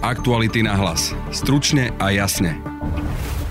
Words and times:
Aktuality 0.00 0.64
na 0.64 0.80
hlas. 0.80 1.12
Stručne 1.28 1.92
a 2.00 2.08
jasne. 2.08 2.56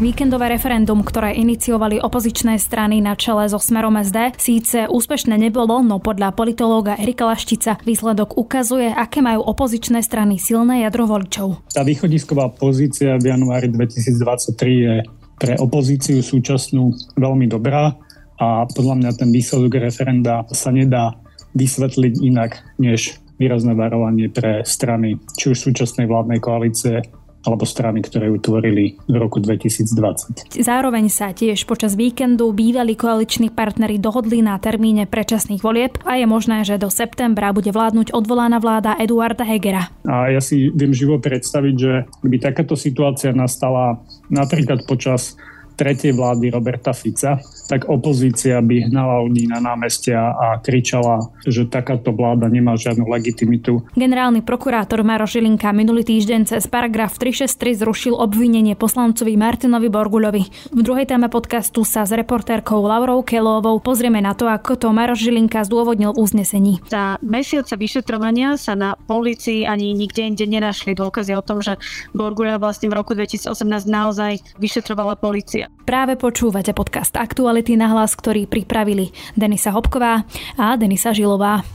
Víkendové 0.02 0.50
referendum, 0.50 1.06
ktoré 1.06 1.38
iniciovali 1.38 2.02
opozičné 2.02 2.58
strany 2.58 3.06
na 3.06 3.14
čele 3.14 3.46
so 3.46 3.62
Smerom 3.62 3.94
SD, 3.94 4.34
síce 4.42 4.90
úspešné 4.90 5.38
nebolo, 5.38 5.86
no 5.86 6.02
podľa 6.02 6.34
politológa 6.34 6.98
Erika 6.98 7.30
Laštica 7.30 7.78
výsledok 7.86 8.34
ukazuje, 8.34 8.90
aké 8.90 9.22
majú 9.22 9.46
opozičné 9.46 10.02
strany 10.02 10.42
silné 10.42 10.82
jadro 10.90 11.06
voličov. 11.06 11.70
Tá 11.70 11.86
východisková 11.86 12.50
pozícia 12.50 13.22
v 13.22 13.30
januári 13.30 13.70
2023 13.70 14.58
je 14.74 14.96
pre 15.38 15.54
opozíciu 15.62 16.26
súčasnú 16.26 16.98
veľmi 17.14 17.46
dobrá 17.46 17.94
a 18.42 18.66
podľa 18.66 19.06
mňa 19.06 19.12
ten 19.22 19.30
výsledok 19.30 19.78
referenda 19.86 20.50
sa 20.50 20.74
nedá 20.74 21.14
vysvetliť 21.54 22.14
inak, 22.26 22.58
než 22.82 23.22
výrazné 23.40 23.74
varovanie 23.74 24.28
pre 24.28 24.68
strany, 24.68 25.16
či 25.40 25.56
už 25.56 25.72
súčasnej 25.72 26.06
vládnej 26.06 26.44
koalície, 26.44 27.02
alebo 27.48 27.64
strany, 27.64 28.04
ktoré 28.04 28.28
ju 28.28 28.38
tvorili 28.44 29.00
v 29.08 29.16
roku 29.16 29.40
2020. 29.40 30.60
Zároveň 30.60 31.08
sa 31.08 31.32
tiež 31.32 31.64
počas 31.64 31.96
víkendu 31.96 32.52
bývalí 32.52 33.00
koaliční 33.00 33.56
partnery 33.56 33.96
dohodli 33.96 34.44
na 34.44 34.60
termíne 34.60 35.08
predčasných 35.08 35.64
volieb 35.64 35.96
a 36.04 36.20
je 36.20 36.28
možné, 36.28 36.68
že 36.68 36.76
do 36.76 36.92
septembra 36.92 37.56
bude 37.56 37.72
vládnuť 37.72 38.12
odvolaná 38.12 38.60
vláda 38.60 39.00
Eduarda 39.00 39.48
Hegera. 39.48 39.88
A 40.04 40.36
ja 40.36 40.44
si 40.44 40.68
viem 40.76 40.92
živo 40.92 41.16
predstaviť, 41.16 41.76
že 41.80 41.94
by 42.28 42.38
takáto 42.44 42.76
situácia 42.76 43.32
nastala 43.32 44.04
napríklad 44.28 44.84
počas 44.84 45.40
tretej 45.80 46.12
vlády 46.12 46.52
Roberta 46.52 46.92
Fica, 46.92 47.40
tak 47.70 47.86
opozícia 47.86 48.58
by 48.66 48.90
hnala 48.90 49.22
ľudí 49.30 49.46
na 49.46 49.62
námestia 49.62 50.34
a 50.34 50.58
kričala, 50.58 51.30
že 51.46 51.70
takáto 51.70 52.10
vláda 52.10 52.50
nemá 52.50 52.74
žiadnu 52.74 53.06
legitimitu. 53.06 53.86
Generálny 53.94 54.42
prokurátor 54.42 55.06
Maro 55.06 55.30
Žilinka 55.30 55.70
minulý 55.70 56.02
týždeň 56.02 56.50
cez 56.50 56.66
paragraf 56.66 57.22
363 57.22 57.86
zrušil 57.86 58.18
obvinenie 58.18 58.74
poslancovi 58.74 59.38
Martinovi 59.38 59.94
Borguľovi. 59.94 60.74
V 60.74 60.82
druhej 60.82 61.06
téme 61.06 61.30
podcastu 61.30 61.86
sa 61.86 62.10
s 62.10 62.12
reportérkou 62.12 62.82
Laurou 62.82 63.22
Kelovou 63.22 63.78
pozrieme 63.78 64.18
na 64.18 64.34
to, 64.34 64.50
ako 64.50 64.74
to 64.74 64.90
Maro 64.90 65.14
Žilinka 65.14 65.62
zdôvodnil 65.62 66.18
v 66.18 66.26
uznesení. 66.26 66.74
Za 66.90 67.22
mesiaca 67.22 67.78
vyšetrovania 67.78 68.58
sa 68.58 68.74
na 68.74 68.98
policii 68.98 69.70
ani 69.70 69.94
nikde 69.94 70.26
inde 70.26 70.50
nenašli 70.50 70.98
dôkazy 70.98 71.38
o 71.38 71.46
tom, 71.46 71.62
že 71.62 71.78
Borguľa 72.18 72.58
vlastne 72.58 72.90
v 72.90 72.98
roku 72.98 73.14
2018 73.14 73.54
naozaj 73.86 74.42
vyšetrovala 74.58 75.20
policia. 75.22 75.70
Práve 75.90 76.22
počúvate 76.22 76.70
podcast 76.78 77.18
Aktuality 77.18 77.74
na 77.74 77.90
hlas, 77.90 78.14
ktorý 78.14 78.46
pripravili 78.46 79.10
Denisa 79.34 79.74
Hopková 79.74 80.22
a 80.54 80.78
Denisa 80.78 81.18
Žilová. 81.18 81.66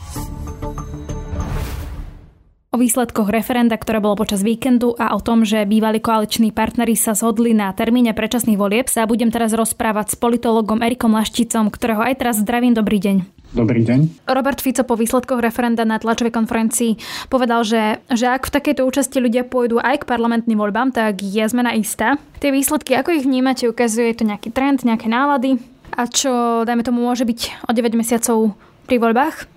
O 2.75 2.83
výsledkoch 2.83 3.31
referenda, 3.31 3.79
ktoré 3.79 4.03
bolo 4.03 4.19
počas 4.19 4.43
víkendu 4.43 4.99
a 4.99 5.15
o 5.15 5.23
tom, 5.23 5.47
že 5.47 5.63
bývalí 5.63 6.03
koaliční 6.03 6.51
partnery 6.51 6.99
sa 6.99 7.15
zhodli 7.15 7.55
na 7.55 7.71
termíne 7.71 8.11
predčasných 8.19 8.59
volieb, 8.59 8.91
sa 8.91 9.07
budem 9.07 9.31
teraz 9.31 9.55
rozprávať 9.55 10.11
s 10.11 10.17
politologom 10.19 10.83
Erikom 10.83 11.15
Lašticom, 11.15 11.71
ktorého 11.71 12.03
aj 12.03 12.19
teraz 12.19 12.43
zdravím. 12.43 12.75
Dobrý 12.75 12.99
deň. 12.99 13.17
Dobrý 13.55 13.87
deň. 13.87 14.27
Robert 14.27 14.59
Fico 14.59 14.83
po 14.83 14.99
výsledkoch 14.99 15.39
referenda 15.39 15.87
na 15.87 16.03
tlačovej 16.03 16.35
konferencii 16.35 16.99
povedal, 17.31 17.63
že, 17.63 18.03
že 18.11 18.27
ak 18.27 18.51
v 18.51 18.55
takejto 18.59 18.83
účasti 18.83 19.23
ľudia 19.23 19.47
pôjdu 19.47 19.79
aj 19.79 20.03
k 20.03 20.09
parlamentným 20.11 20.59
voľbám, 20.59 20.91
tak 20.91 21.23
je 21.23 21.47
zmena 21.47 21.79
istá. 21.79 22.19
Tie 22.43 22.51
výsledky, 22.51 22.99
ako 22.99 23.15
ich 23.15 23.23
vnímate, 23.23 23.71
ukazuje 23.71 24.19
to 24.19 24.27
nejaký 24.27 24.51
trend, 24.51 24.83
nejaké 24.83 25.07
nálady? 25.07 25.63
A 25.95 26.11
čo, 26.11 26.67
dajme 26.67 26.83
tomu, 26.83 27.07
môže 27.07 27.23
byť 27.23 27.63
o 27.63 27.71
9 27.71 27.95
mesiacov 27.95 28.59
pri 28.91 28.99
voľbách? 28.99 29.54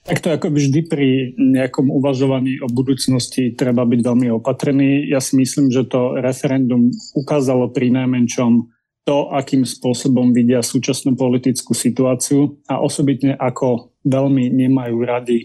Tak 0.00 0.24
to 0.24 0.32
ako 0.32 0.48
vždy 0.56 0.80
pri 0.88 1.08
nejakom 1.36 1.92
uvažovaní 1.92 2.56
o 2.64 2.68
budúcnosti 2.72 3.52
treba 3.52 3.84
byť 3.84 4.00
veľmi 4.00 4.32
opatrný. 4.32 5.04
Ja 5.12 5.20
si 5.20 5.36
myslím, 5.36 5.68
že 5.68 5.84
to 5.84 6.16
referendum 6.16 6.88
ukázalo 7.12 7.68
pri 7.68 7.92
najmenšom 7.92 8.72
to, 9.04 9.28
akým 9.32 9.68
spôsobom 9.68 10.32
vidia 10.32 10.64
súčasnú 10.64 11.16
politickú 11.16 11.76
situáciu 11.76 12.60
a 12.68 12.80
osobitne 12.80 13.36
ako 13.36 13.92
veľmi 14.08 14.48
nemajú 14.48 14.96
rady 15.04 15.38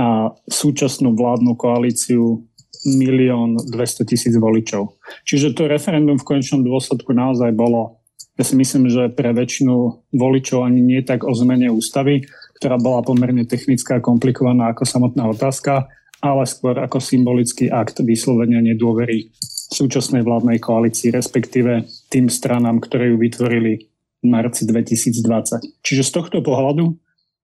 a 0.00 0.32
súčasnú 0.48 1.14
vládnu 1.14 1.54
koalíciu 1.54 2.44
milión 2.84 3.56
200 3.56 4.04
tisíc 4.04 4.34
voličov. 4.36 5.00
Čiže 5.24 5.56
to 5.56 5.70
referendum 5.70 6.20
v 6.20 6.28
konečnom 6.36 6.60
dôsledku 6.60 7.16
naozaj 7.16 7.52
bolo, 7.56 8.04
ja 8.36 8.44
si 8.44 8.58
myslím, 8.58 8.90
že 8.90 9.14
pre 9.14 9.32
väčšinu 9.32 10.04
voličov 10.12 10.66
ani 10.66 10.82
nie 10.82 11.00
tak 11.00 11.24
o 11.24 11.32
zmene 11.32 11.72
ústavy, 11.72 12.26
ktorá 12.60 12.78
bola 12.78 13.02
pomerne 13.02 13.44
technická 13.44 13.98
a 13.98 14.04
komplikovaná 14.04 14.72
ako 14.72 14.84
samotná 14.86 15.26
otázka, 15.30 15.90
ale 16.24 16.48
skôr 16.48 16.80
ako 16.80 17.02
symbolický 17.02 17.68
akt 17.68 18.00
vyslovenia 18.00 18.64
nedôvery 18.64 19.34
súčasnej 19.74 20.22
vládnej 20.22 20.62
koalícii, 20.62 21.12
respektíve 21.12 21.84
tým 22.08 22.30
stranám, 22.30 22.80
ktoré 22.80 23.12
ju 23.12 23.16
vytvorili 23.20 23.90
v 24.22 24.26
marci 24.26 24.64
2020. 24.64 25.84
Čiže 25.84 26.02
z 26.06 26.10
tohto 26.14 26.38
pohľadu, 26.40 26.96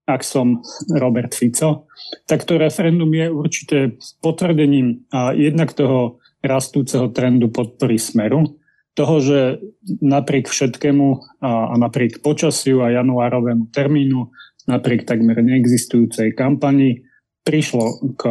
ak 0.08 0.24
som 0.24 0.64
Robert 0.90 1.36
Fico, 1.36 1.90
tak 2.24 2.48
to 2.48 2.56
referendum 2.56 3.10
je 3.12 3.26
určite 3.28 3.76
potvrdením 4.24 5.06
a 5.12 5.36
jednak 5.36 5.76
toho 5.76 6.22
rastúceho 6.40 7.12
trendu 7.12 7.52
podpory 7.52 8.00
smeru, 8.00 8.56
toho, 8.96 9.16
že 9.22 9.38
napriek 10.02 10.50
všetkému 10.50 11.06
a, 11.44 11.76
napriek 11.78 12.24
počasiu 12.24 12.82
a 12.82 12.90
januárovému 12.90 13.70
termínu, 13.70 14.32
napriek 14.68 15.08
takmer 15.08 15.40
neexistujúcej 15.40 16.36
kampani, 16.36 17.04
prišlo 17.40 18.16
k 18.16 18.22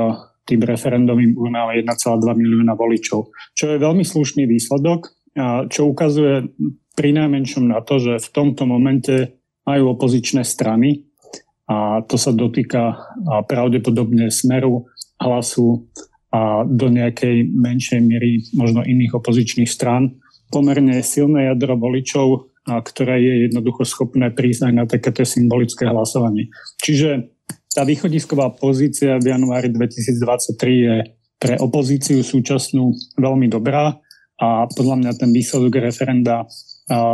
tým 0.45 0.65
referendovým 0.65 1.37
urnám 1.37 1.77
1,2 1.77 1.85
milióna 2.33 2.73
voličov, 2.73 3.29
čo 3.53 3.65
je 3.69 3.77
veľmi 3.77 4.01
slušný 4.01 4.49
výsledok, 4.49 5.13
čo 5.69 5.81
ukazuje 5.85 6.49
pri 6.97 7.09
najmenšom 7.13 7.69
na 7.69 7.85
to, 7.85 8.01
že 8.01 8.17
v 8.17 8.29
tomto 8.33 8.65
momente 8.65 9.37
majú 9.63 9.93
opozičné 9.93 10.41
strany 10.41 11.05
a 11.69 12.01
to 12.01 12.17
sa 12.17 12.33
dotýka 12.33 12.97
pravdepodobne 13.45 14.33
smeru, 14.33 14.89
hlasu 15.21 15.85
a 16.33 16.65
do 16.65 16.89
nejakej 16.89 17.45
menšej 17.45 18.01
miery 18.01 18.41
možno 18.57 18.81
iných 18.81 19.21
opozičných 19.21 19.69
strán. 19.69 20.17
Pomerne 20.49 21.05
silné 21.05 21.45
jadro 21.53 21.77
voličov, 21.77 22.48
ktoré 22.67 23.21
je 23.21 23.33
jednoducho 23.49 23.85
schopné 23.87 24.29
prísť 24.33 24.69
aj 24.69 24.73
na 24.73 24.85
takéto 24.85 25.23
symbolické 25.23 25.87
hlasovanie. 25.87 26.51
Čiže 26.83 27.31
tá 27.69 27.85
východisková 27.85 28.49
pozícia 28.57 29.21
v 29.21 29.31
januári 29.31 29.69
2023 29.69 30.57
je 30.67 30.95
pre 31.39 31.55
opozíciu 31.55 32.19
súčasnú 32.19 32.91
veľmi 33.15 33.47
dobrá 33.47 33.95
a 34.39 34.67
podľa 34.67 34.95
mňa 35.05 35.11
ten 35.15 35.31
výsledok 35.31 35.79
referenda 35.79 36.47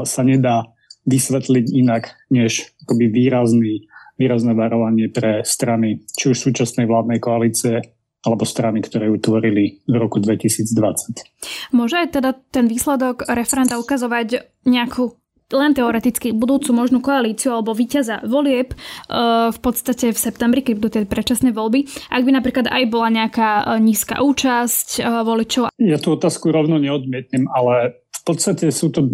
sa 0.05 0.22
nedá 0.25 0.66
vysvetliť 1.05 1.66
inak, 1.75 2.09
než 2.34 2.73
akoby 2.85 3.05
výrazný, 3.13 3.85
výrazné 4.17 4.57
varovanie 4.57 5.11
pre 5.13 5.45
strany, 5.45 6.01
či 6.17 6.34
už 6.34 6.38
súčasnej 6.50 6.89
vládnej 6.89 7.22
koalície, 7.22 7.81
alebo 8.25 8.41
strany, 8.41 8.81
ktoré 8.81 9.13
ju 9.13 9.22
tvorili 9.22 9.85
v 9.85 9.95
roku 10.01 10.17
2020. 10.17 11.78
Môže 11.78 11.95
aj 12.01 12.17
teda 12.17 12.34
ten 12.50 12.66
výsledok 12.66 13.29
referenda 13.29 13.78
ukazovať 13.78 14.50
nejakú 14.66 15.13
len 15.53 15.78
teoreticky 15.78 16.33
budúcu 16.33 16.73
možnú 16.73 17.06
koalíciu 17.06 17.53
alebo 17.53 17.78
víťaza 17.78 18.25
volieb 18.25 18.73
uh, 18.73 19.53
v 19.53 19.59
podstate 19.61 20.09
v 20.09 20.17
septembri, 20.17 20.66
keď 20.66 20.73
budú 20.78 20.89
tie 20.89 21.03
predčasné 21.06 21.53
voľby, 21.53 21.85
ak 22.09 22.22
by 22.25 22.31
napríklad 22.33 22.66
aj 22.66 22.83
bola 22.89 23.13
nejaká 23.13 23.50
uh, 23.61 23.78
nízka 23.78 24.25
účasť 24.25 25.01
uh, 25.01 25.22
voličov. 25.22 25.69
Ja 25.78 26.01
tú 26.01 26.17
otázku 26.17 26.50
rovno 26.50 26.81
neodmietnem, 26.81 27.45
ale 27.53 28.01
v 28.09 28.22
podstate 28.25 28.73
sú 28.73 28.89
to 28.89 29.05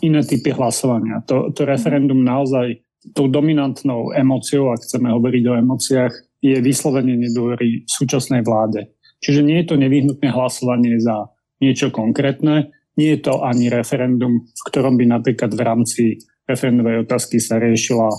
iné 0.00 0.24
typy 0.24 0.48
hlasovania. 0.56 1.20
To, 1.28 1.52
to 1.52 1.68
referendum 1.68 2.24
naozaj 2.24 2.80
tou 3.12 3.28
dominantnou 3.28 4.16
emóciou, 4.16 4.72
ak 4.72 4.80
chceme 4.88 5.12
hovoriť 5.12 5.44
o 5.52 5.58
emóciách, 5.60 6.12
je 6.40 6.56
vyslovenie 6.64 7.20
nedôvery 7.28 7.84
súčasnej 7.84 8.40
vláde. 8.40 8.88
Čiže 9.20 9.40
nie 9.44 9.60
je 9.60 9.68
to 9.68 9.76
nevyhnutné 9.76 10.28
hlasovanie 10.32 10.96
za 11.00 11.28
niečo 11.60 11.92
konkrétne, 11.92 12.72
nie 12.94 13.18
je 13.18 13.20
to 13.26 13.42
ani 13.42 13.70
referendum, 13.70 14.46
v 14.46 14.62
ktorom 14.70 14.94
by 14.94 15.04
napríklad 15.08 15.50
v 15.50 15.62
rámci 15.62 16.02
referendovej 16.46 17.08
otázky 17.08 17.42
sa 17.42 17.58
riešila 17.58 18.10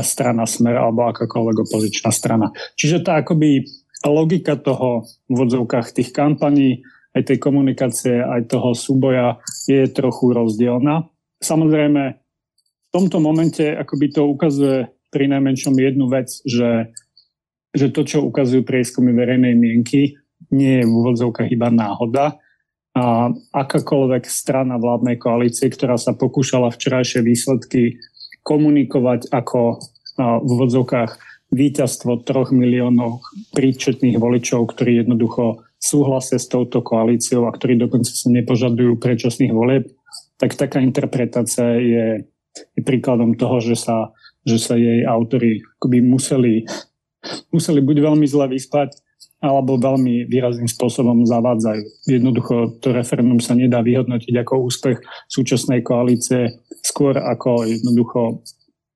strana 0.00 0.48
Smer 0.48 0.76
alebo 0.80 1.08
akákoľvek 1.12 1.56
opozičná 1.68 2.10
strana. 2.12 2.48
Čiže 2.76 3.04
tá 3.04 3.20
akoby 3.20 3.64
logika 4.06 4.56
toho 4.56 5.04
v 5.28 5.34
vodzovkách 5.34 5.92
tých 5.92 6.10
kampaní, 6.16 6.84
aj 7.16 7.32
tej 7.32 7.38
komunikácie, 7.40 8.20
aj 8.20 8.52
toho 8.52 8.76
súboja 8.76 9.40
je 9.64 9.88
trochu 9.88 10.36
rozdielna. 10.36 11.08
Samozrejme, 11.40 12.02
v 12.16 12.90
tomto 12.92 13.18
momente 13.20 13.64
akoby 13.64 14.12
to 14.12 14.28
ukazuje 14.28 14.92
pri 15.08 15.32
najmenšom 15.32 15.72
jednu 15.80 16.12
vec, 16.12 16.28
že, 16.44 16.92
že 17.72 17.88
to, 17.88 18.04
čo 18.04 18.20
ukazujú 18.20 18.68
prieskumy 18.68 19.16
verejnej 19.16 19.56
mienky, 19.56 20.16
nie 20.52 20.80
je 20.80 20.84
v 20.84 20.92
úvodzovkách 20.92 21.48
iba 21.48 21.72
náhoda, 21.72 22.36
a 22.96 23.28
akákoľvek 23.52 24.24
strana 24.24 24.80
vládnej 24.80 25.20
koalície, 25.20 25.68
ktorá 25.68 26.00
sa 26.00 26.16
pokúšala 26.16 26.72
včerajšie 26.72 27.20
výsledky 27.20 28.00
komunikovať 28.40 29.28
ako 29.28 29.84
v 30.16 30.50
vodzovkách 30.64 31.12
víťazstvo 31.52 32.24
troch 32.24 32.56
miliónov 32.56 33.20
príčetných 33.52 34.16
voličov, 34.16 34.72
ktorí 34.72 35.04
jednoducho 35.04 35.60
súhlasia 35.76 36.40
s 36.40 36.48
touto 36.48 36.80
koalíciou 36.80 37.44
a 37.44 37.52
ktorí 37.52 37.76
dokonca 37.76 38.08
sa 38.08 38.32
nepožadujú 38.32 38.96
predčasných 38.96 39.52
volieb, 39.52 39.92
tak 40.40 40.56
taká 40.56 40.80
interpretácia 40.80 41.76
je, 41.76 42.06
je 42.56 42.80
príkladom 42.80 43.36
toho, 43.36 43.60
že 43.60 43.76
sa, 43.76 44.16
že 44.48 44.56
sa 44.56 44.74
jej 44.80 45.04
autory 45.04 45.60
akoby 45.76 46.00
museli, 46.00 46.64
museli 47.52 47.84
buď 47.84 47.96
veľmi 48.08 48.24
zle 48.24 48.56
vyspať, 48.56 48.96
alebo 49.36 49.76
veľmi 49.76 50.24
výrazným 50.32 50.68
spôsobom 50.68 51.28
zavádzajú. 51.28 52.08
Jednoducho 52.08 52.80
to 52.80 52.96
referendum 52.96 53.36
sa 53.36 53.52
nedá 53.52 53.84
vyhodnotiť 53.84 54.32
ako 54.32 54.64
úspech 54.64 54.96
súčasnej 55.28 55.84
koalície, 55.84 56.64
skôr 56.80 57.20
ako 57.20 57.68
jednoducho 57.68 58.40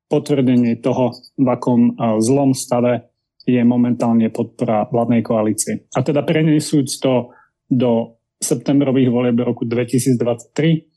potvrdenie 0.09 0.81
toho, 0.81 1.13
v 1.37 1.47
akom 1.47 1.95
zlom 2.19 2.57
stave 2.57 3.13
je 3.45 3.61
momentálne 3.63 4.33
podpora 4.33 4.89
vládnej 4.89 5.23
koalície. 5.23 5.87
A 5.93 6.01
teda 6.01 6.25
prenesúc 6.25 6.89
to 6.99 7.37
do 7.69 8.19
septembrových 8.41 9.13
volieb 9.13 9.39
roku 9.45 9.69
2023, 9.69 10.89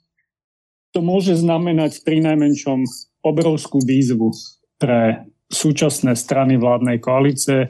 to 0.95 0.99
môže 1.03 1.35
znamenať 1.35 2.05
pri 2.07 2.23
najmenšom 2.23 2.85
obrovskú 3.25 3.83
výzvu 3.83 4.31
pre 4.79 5.27
súčasné 5.51 6.15
strany 6.15 6.57
vládnej 6.57 6.97
koalície, 7.03 7.69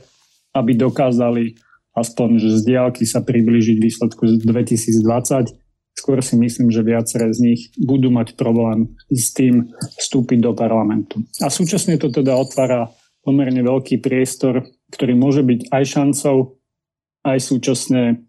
aby 0.54 0.78
dokázali 0.78 1.58
aspoň 1.94 2.42
že 2.42 2.50
z 2.58 2.74
diálky 2.74 3.06
sa 3.06 3.22
priblížiť 3.22 3.78
výsledku 3.78 4.26
z 4.26 4.34
2020. 4.42 5.54
Skôr 5.94 6.18
si 6.26 6.36
myslím, 6.42 6.74
že 6.74 6.82
viaceré 6.82 7.30
z 7.30 7.40
nich 7.54 7.62
budú 7.78 8.10
mať 8.10 8.34
problém 8.34 8.98
s 9.14 9.30
tým 9.30 9.70
vstúpiť 10.02 10.42
do 10.42 10.58
parlamentu. 10.58 11.22
A 11.38 11.54
súčasne 11.54 12.02
to 12.02 12.10
teda 12.10 12.34
otvára 12.34 12.90
pomerne 13.22 13.62
veľký 13.62 14.02
priestor, 14.02 14.66
ktorý 14.90 15.14
môže 15.14 15.46
byť 15.46 15.70
aj 15.70 15.84
šancou, 15.86 16.58
aj 17.24 17.38
súčasne 17.40 18.26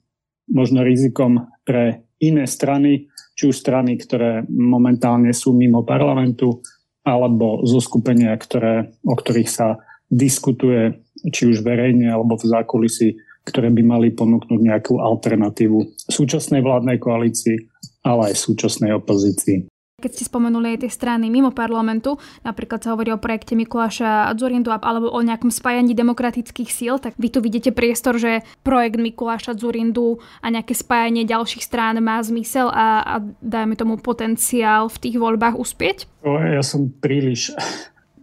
možno 0.52 0.84
rizikom 0.84 1.48
pre 1.64 2.04
iné 2.20 2.44
strany, 2.44 3.08
či 3.34 3.50
už 3.50 3.56
strany, 3.56 3.96
ktoré 3.96 4.44
momentálne 4.46 5.32
sú 5.32 5.56
mimo 5.56 5.82
parlamentu, 5.82 6.60
alebo 7.04 7.64
zo 7.64 7.80
skupenia, 7.80 8.36
ktoré, 8.36 8.92
o 9.04 9.16
ktorých 9.16 9.50
sa 9.50 9.80
diskutuje 10.10 11.00
či 11.32 11.48
už 11.48 11.64
verejne 11.64 12.12
alebo 12.12 12.36
v 12.36 12.48
zákulisí, 12.48 13.16
ktoré 13.44 13.68
by 13.68 13.82
mali 13.84 14.08
ponúknuť 14.12 14.60
nejakú 14.60 15.00
alternatívu 15.00 16.08
súčasnej 16.08 16.64
vládnej 16.64 16.96
koalícii, 17.00 17.56
ale 18.04 18.32
aj 18.32 18.40
súčasnej 18.40 18.92
opozícii. 18.96 19.68
Keď 19.94 20.10
ste 20.10 20.28
spomenuli 20.28 20.74
aj 20.74 20.84
tie 20.84 20.92
strany 20.92 21.32
mimo 21.32 21.54
parlamentu, 21.54 22.20
napríklad 22.44 22.82
sa 22.82 22.92
hovorí 22.92 23.08
o 23.14 23.22
projekte 23.22 23.56
Mikuláša 23.56 24.36
Zurindu 24.36 24.68
alebo 24.68 25.08
o 25.08 25.20
nejakom 25.22 25.48
spájaní 25.48 25.96
demokratických 25.96 26.68
síl, 26.68 27.00
tak 27.00 27.16
vy 27.16 27.32
tu 27.32 27.40
vidíte 27.40 27.72
priestor, 27.72 28.20
že 28.20 28.44
projekt 28.60 29.00
Mikuláša 29.00 29.56
Zurindu 29.56 30.20
a 30.44 30.52
nejaké 30.52 30.76
spájanie 30.76 31.24
ďalších 31.24 31.64
strán 31.64 31.96
má 32.04 32.20
zmysel 32.20 32.68
a, 32.68 33.00
a 33.00 33.14
dajme 33.40 33.80
tomu 33.80 33.96
potenciál 33.96 34.92
v 34.92 34.98
tých 34.98 35.16
voľbách 35.16 35.56
uspieť? 35.56 36.10
Ja 36.26 36.60
som 36.60 36.90
príliš 36.90 37.56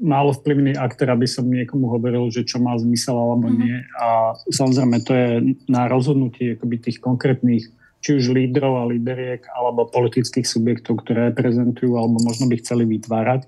málo 0.02 0.34
vplyvný 0.34 0.74
aktér, 0.76 1.14
aby 1.14 1.30
som 1.30 1.46
niekomu 1.46 1.88
hovoril, 1.94 2.34
že 2.34 2.42
čo 2.42 2.58
má 2.58 2.74
zmysel 2.76 3.14
alebo 3.14 3.48
mm-hmm. 3.48 3.62
nie. 3.62 3.78
A 4.02 4.34
samozrejme 4.50 4.98
to 5.06 5.14
je 5.14 5.30
na 5.70 5.86
rozhodnutie 5.86 6.58
akoby 6.58 6.82
tých 6.82 6.98
konkrétnych 6.98 7.70
či 8.02 8.18
už 8.18 8.34
lídrov 8.34 8.82
a 8.82 8.90
líderiek 8.90 9.46
alebo 9.54 9.86
politických 9.86 10.50
subjektov, 10.50 11.06
ktoré 11.06 11.30
reprezentujú 11.30 12.02
alebo 12.02 12.18
možno 12.26 12.50
by 12.50 12.58
chceli 12.58 12.90
vytvárať. 12.90 13.46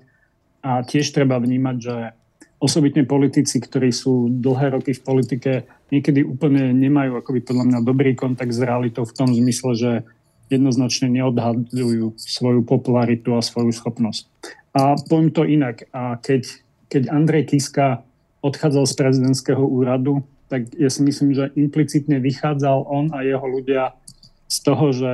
A 0.62 0.86
tiež 0.86 1.10
treba 1.10 1.42
vnímať, 1.42 1.76
že 1.82 1.96
osobitne 2.62 3.04
politici, 3.04 3.58
ktorí 3.58 3.90
sú 3.90 4.30
dlhé 4.30 4.78
roky 4.78 4.94
v 4.94 5.04
politike, 5.04 5.52
niekedy 5.90 6.22
úplne 6.24 6.70
nemajú 6.72 7.20
akoby 7.20 7.44
podľa 7.44 7.64
mňa 7.68 7.78
dobrý 7.82 8.14
kontakt 8.14 8.54
s 8.54 8.62
realitou 8.62 9.04
v 9.04 9.12
tom 9.12 9.28
zmysle, 9.28 9.70
že 9.74 9.92
jednoznačne 10.48 11.10
neodhadujú 11.12 12.14
svoju 12.16 12.62
popularitu 12.64 13.34
a 13.34 13.44
svoju 13.44 13.74
schopnosť. 13.74 14.30
A 14.74 14.98
poviem 15.06 15.30
to 15.30 15.46
inak. 15.46 15.86
A 15.94 16.18
keď, 16.18 16.50
keď 16.90 17.02
Andrej 17.14 17.54
Kiska 17.54 18.02
odchádzal 18.42 18.84
z 18.90 18.94
prezidentského 18.98 19.62
úradu, 19.62 20.26
tak 20.50 20.68
ja 20.76 20.90
si 20.92 21.00
myslím, 21.06 21.32
že 21.32 21.54
implicitne 21.56 22.20
vychádzal 22.20 22.84
on 22.84 23.14
a 23.14 23.24
jeho 23.24 23.46
ľudia 23.46 23.96
z 24.50 24.56
toho, 24.60 24.92
že 24.92 25.12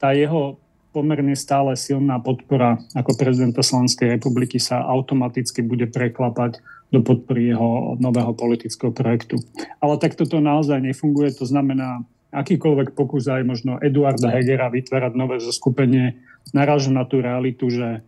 tá 0.00 0.16
jeho 0.16 0.56
pomerne 0.94 1.34
stále 1.34 1.74
silná 1.74 2.22
podpora 2.22 2.78
ako 2.94 3.18
prezidenta 3.18 3.66
Slovenskej 3.66 4.14
republiky 4.14 4.62
sa 4.62 4.86
automaticky 4.86 5.66
bude 5.66 5.90
preklapať 5.90 6.62
do 6.94 7.02
podpory 7.02 7.50
jeho 7.50 7.98
nového 7.98 8.30
politického 8.38 8.94
projektu. 8.94 9.42
Ale 9.82 9.98
takto 9.98 10.22
to 10.22 10.38
naozaj 10.38 10.78
nefunguje. 10.78 11.34
To 11.42 11.44
znamená, 11.50 12.06
akýkoľvek 12.30 12.94
pokus 12.94 13.26
aj 13.26 13.42
možno 13.42 13.82
Eduarda 13.82 14.30
Hegera 14.30 14.70
vytvárať 14.70 15.12
nové 15.18 15.42
zoskupenie 15.42 16.22
naráža 16.54 16.94
na 16.94 17.02
tú 17.02 17.18
realitu, 17.18 17.66
že 17.74 18.06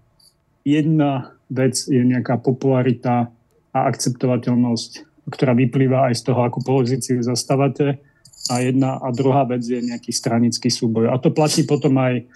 jedna 0.66 1.38
vec 1.46 1.78
je 1.86 2.02
nejaká 2.02 2.42
popularita 2.42 3.30
a 3.70 3.78
akceptovateľnosť, 3.86 4.90
ktorá 5.30 5.54
vyplýva 5.54 6.10
aj 6.10 6.14
z 6.18 6.22
toho, 6.26 6.42
akú 6.42 6.58
pozíciu 6.66 7.22
zastávate. 7.22 8.02
A 8.50 8.62
jedna 8.62 8.98
a 8.98 9.10
druhá 9.14 9.46
vec 9.46 9.62
je 9.62 9.78
nejaký 9.78 10.10
stranický 10.10 10.70
súboj. 10.70 11.10
A 11.10 11.18
to 11.22 11.30
platí 11.30 11.62
potom 11.66 11.98
aj 11.98 12.26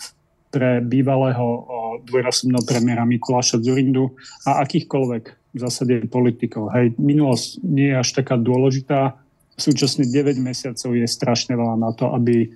pre 0.50 0.82
bývalého 0.82 1.66
dvojnásobného 2.02 2.66
premiéra 2.66 3.06
Mikuláša 3.06 3.62
Zurindu 3.62 4.18
a 4.42 4.62
akýchkoľvek 4.66 5.24
v 5.54 5.58
zásade 5.58 6.10
politikov. 6.10 6.74
Hej, 6.74 6.98
minulosť 6.98 7.62
nie 7.62 7.94
je 7.94 8.00
až 8.02 8.10
taká 8.22 8.34
dôležitá. 8.34 9.18
Súčasne 9.54 10.06
9 10.06 10.38
mesiacov 10.42 10.90
je 10.94 11.06
strašne 11.06 11.54
veľa 11.54 11.78
na 11.78 11.90
to, 11.94 12.10
aby, 12.10 12.50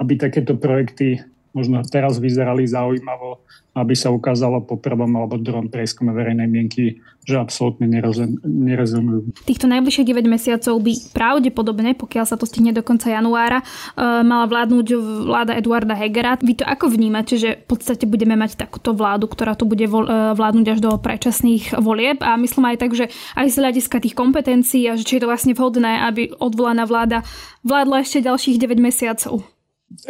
aby 0.00 0.12
takéto 0.16 0.56
projekty 0.56 1.20
možno 1.52 1.84
teraz 1.84 2.16
vyzerali 2.16 2.64
zaujímavo, 2.64 3.44
aby 3.72 3.96
sa 3.96 4.12
ukázalo 4.12 4.60
po 4.64 4.76
prvom 4.76 5.08
alebo 5.16 5.40
druhom 5.40 5.68
prieskume 5.68 6.12
verejnej 6.12 6.44
mienky, 6.44 7.00
že 7.24 7.40
absolútne 7.40 7.88
nerezonujú. 7.88 9.32
Týchto 9.48 9.64
najbližších 9.70 10.08
9 10.12 10.28
mesiacov 10.28 10.74
by 10.76 10.92
pravdepodobne, 11.16 11.96
pokiaľ 11.96 12.24
sa 12.28 12.36
to 12.36 12.44
stihne 12.44 12.76
do 12.76 12.84
konca 12.84 13.08
januára, 13.08 13.62
uh, 13.62 14.20
mala 14.20 14.44
vládnuť 14.44 14.86
vláda 15.24 15.56
Eduarda 15.56 15.96
Hegera. 15.96 16.36
Vy 16.42 16.60
to 16.60 16.64
ako 16.68 16.92
vnímate, 16.92 17.40
že 17.40 17.62
v 17.62 17.66
podstate 17.68 18.04
budeme 18.04 18.36
mať 18.36 18.60
takúto 18.60 18.92
vládu, 18.92 19.24
ktorá 19.30 19.56
tu 19.56 19.64
bude 19.64 19.88
uh, 19.88 20.36
vládnuť 20.36 20.66
až 20.68 20.78
do 20.82 20.90
predčasných 20.98 21.78
volieb 21.80 22.20
a 22.20 22.36
myslím 22.36 22.74
aj 22.74 22.76
tak, 22.76 22.92
že 22.92 23.08
aj 23.38 23.46
z 23.48 23.56
hľadiska 23.56 23.96
tých 24.04 24.18
kompetencií 24.18 24.84
a 24.90 24.98
že 25.00 25.06
či 25.06 25.16
je 25.16 25.22
to 25.24 25.30
vlastne 25.30 25.56
vhodné, 25.56 26.04
aby 26.12 26.34
odvolaná 26.36 26.84
vláda 26.84 27.24
vládla 27.62 28.02
ešte 28.04 28.26
ďalších 28.26 28.58
9 28.58 28.82
mesiacov. 28.82 29.51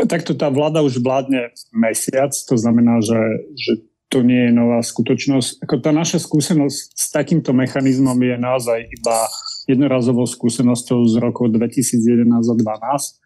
Takto 0.09 0.37
tá 0.37 0.49
vláda 0.53 0.83
už 0.83 1.03
vládne 1.03 1.55
mesiac, 1.73 2.31
to 2.31 2.55
znamená, 2.59 3.03
že, 3.03 3.21
že 3.57 3.73
to 4.13 4.21
nie 4.21 4.49
je 4.49 4.53
nová 4.53 4.85
skutočnosť. 4.85 5.65
Ako 5.65 5.81
tá 5.81 5.89
naša 5.89 6.21
skúsenosť 6.21 6.79
s 6.93 7.07
takýmto 7.09 7.57
mechanizmom 7.57 8.17
je 8.21 8.37
naozaj 8.37 8.79
iba 8.85 9.19
jednorazovou 9.65 10.29
skúsenosťou 10.29 11.09
z 11.09 11.15
roku 11.17 11.49
2011 11.49 12.29
a 12.29 12.55
2012. 12.61 13.23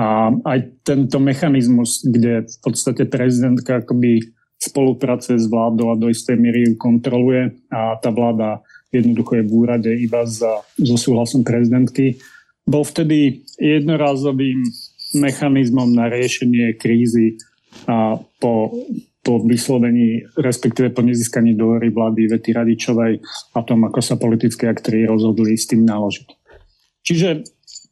A 0.00 0.32
aj 0.48 0.58
tento 0.86 1.18
mechanizmus, 1.20 2.06
kde 2.06 2.46
v 2.46 2.58
podstate 2.62 3.04
prezidentka 3.04 3.84
akoby 3.84 4.22
spolupracuje 4.56 5.36
s 5.36 5.50
vládou 5.50 5.92
a 5.92 6.00
do 6.00 6.08
istej 6.08 6.40
miery 6.40 6.68
ju 6.68 6.72
kontroluje 6.80 7.58
a 7.68 8.00
tá 8.00 8.08
vláda 8.08 8.64
jednoducho 8.94 9.40
je 9.40 9.44
v 9.44 9.52
úrade 9.52 9.90
iba 9.92 10.24
za, 10.24 10.62
so 10.76 10.96
súhlasom 10.96 11.42
prezidentky, 11.42 12.20
bol 12.68 12.84
vtedy 12.84 13.42
jednorazovým 13.58 14.62
mechanizmom 15.16 15.90
na 15.90 16.06
riešenie 16.10 16.78
krízy 16.78 17.38
a 17.86 18.18
po, 18.38 18.74
po 19.22 19.32
vyslovení, 19.42 20.26
respektíve 20.38 20.90
po 20.90 21.02
nezískaní 21.06 21.54
dôvery 21.54 21.90
vlády 21.94 22.30
Vety 22.30 22.50
Radičovej 22.50 23.22
a 23.54 23.60
tom, 23.62 23.86
ako 23.86 24.00
sa 24.02 24.18
politické 24.18 24.66
aktéry 24.66 25.06
rozhodli 25.06 25.54
s 25.54 25.70
tým 25.70 25.86
naložiť. 25.86 26.28
Čiže 27.06 27.28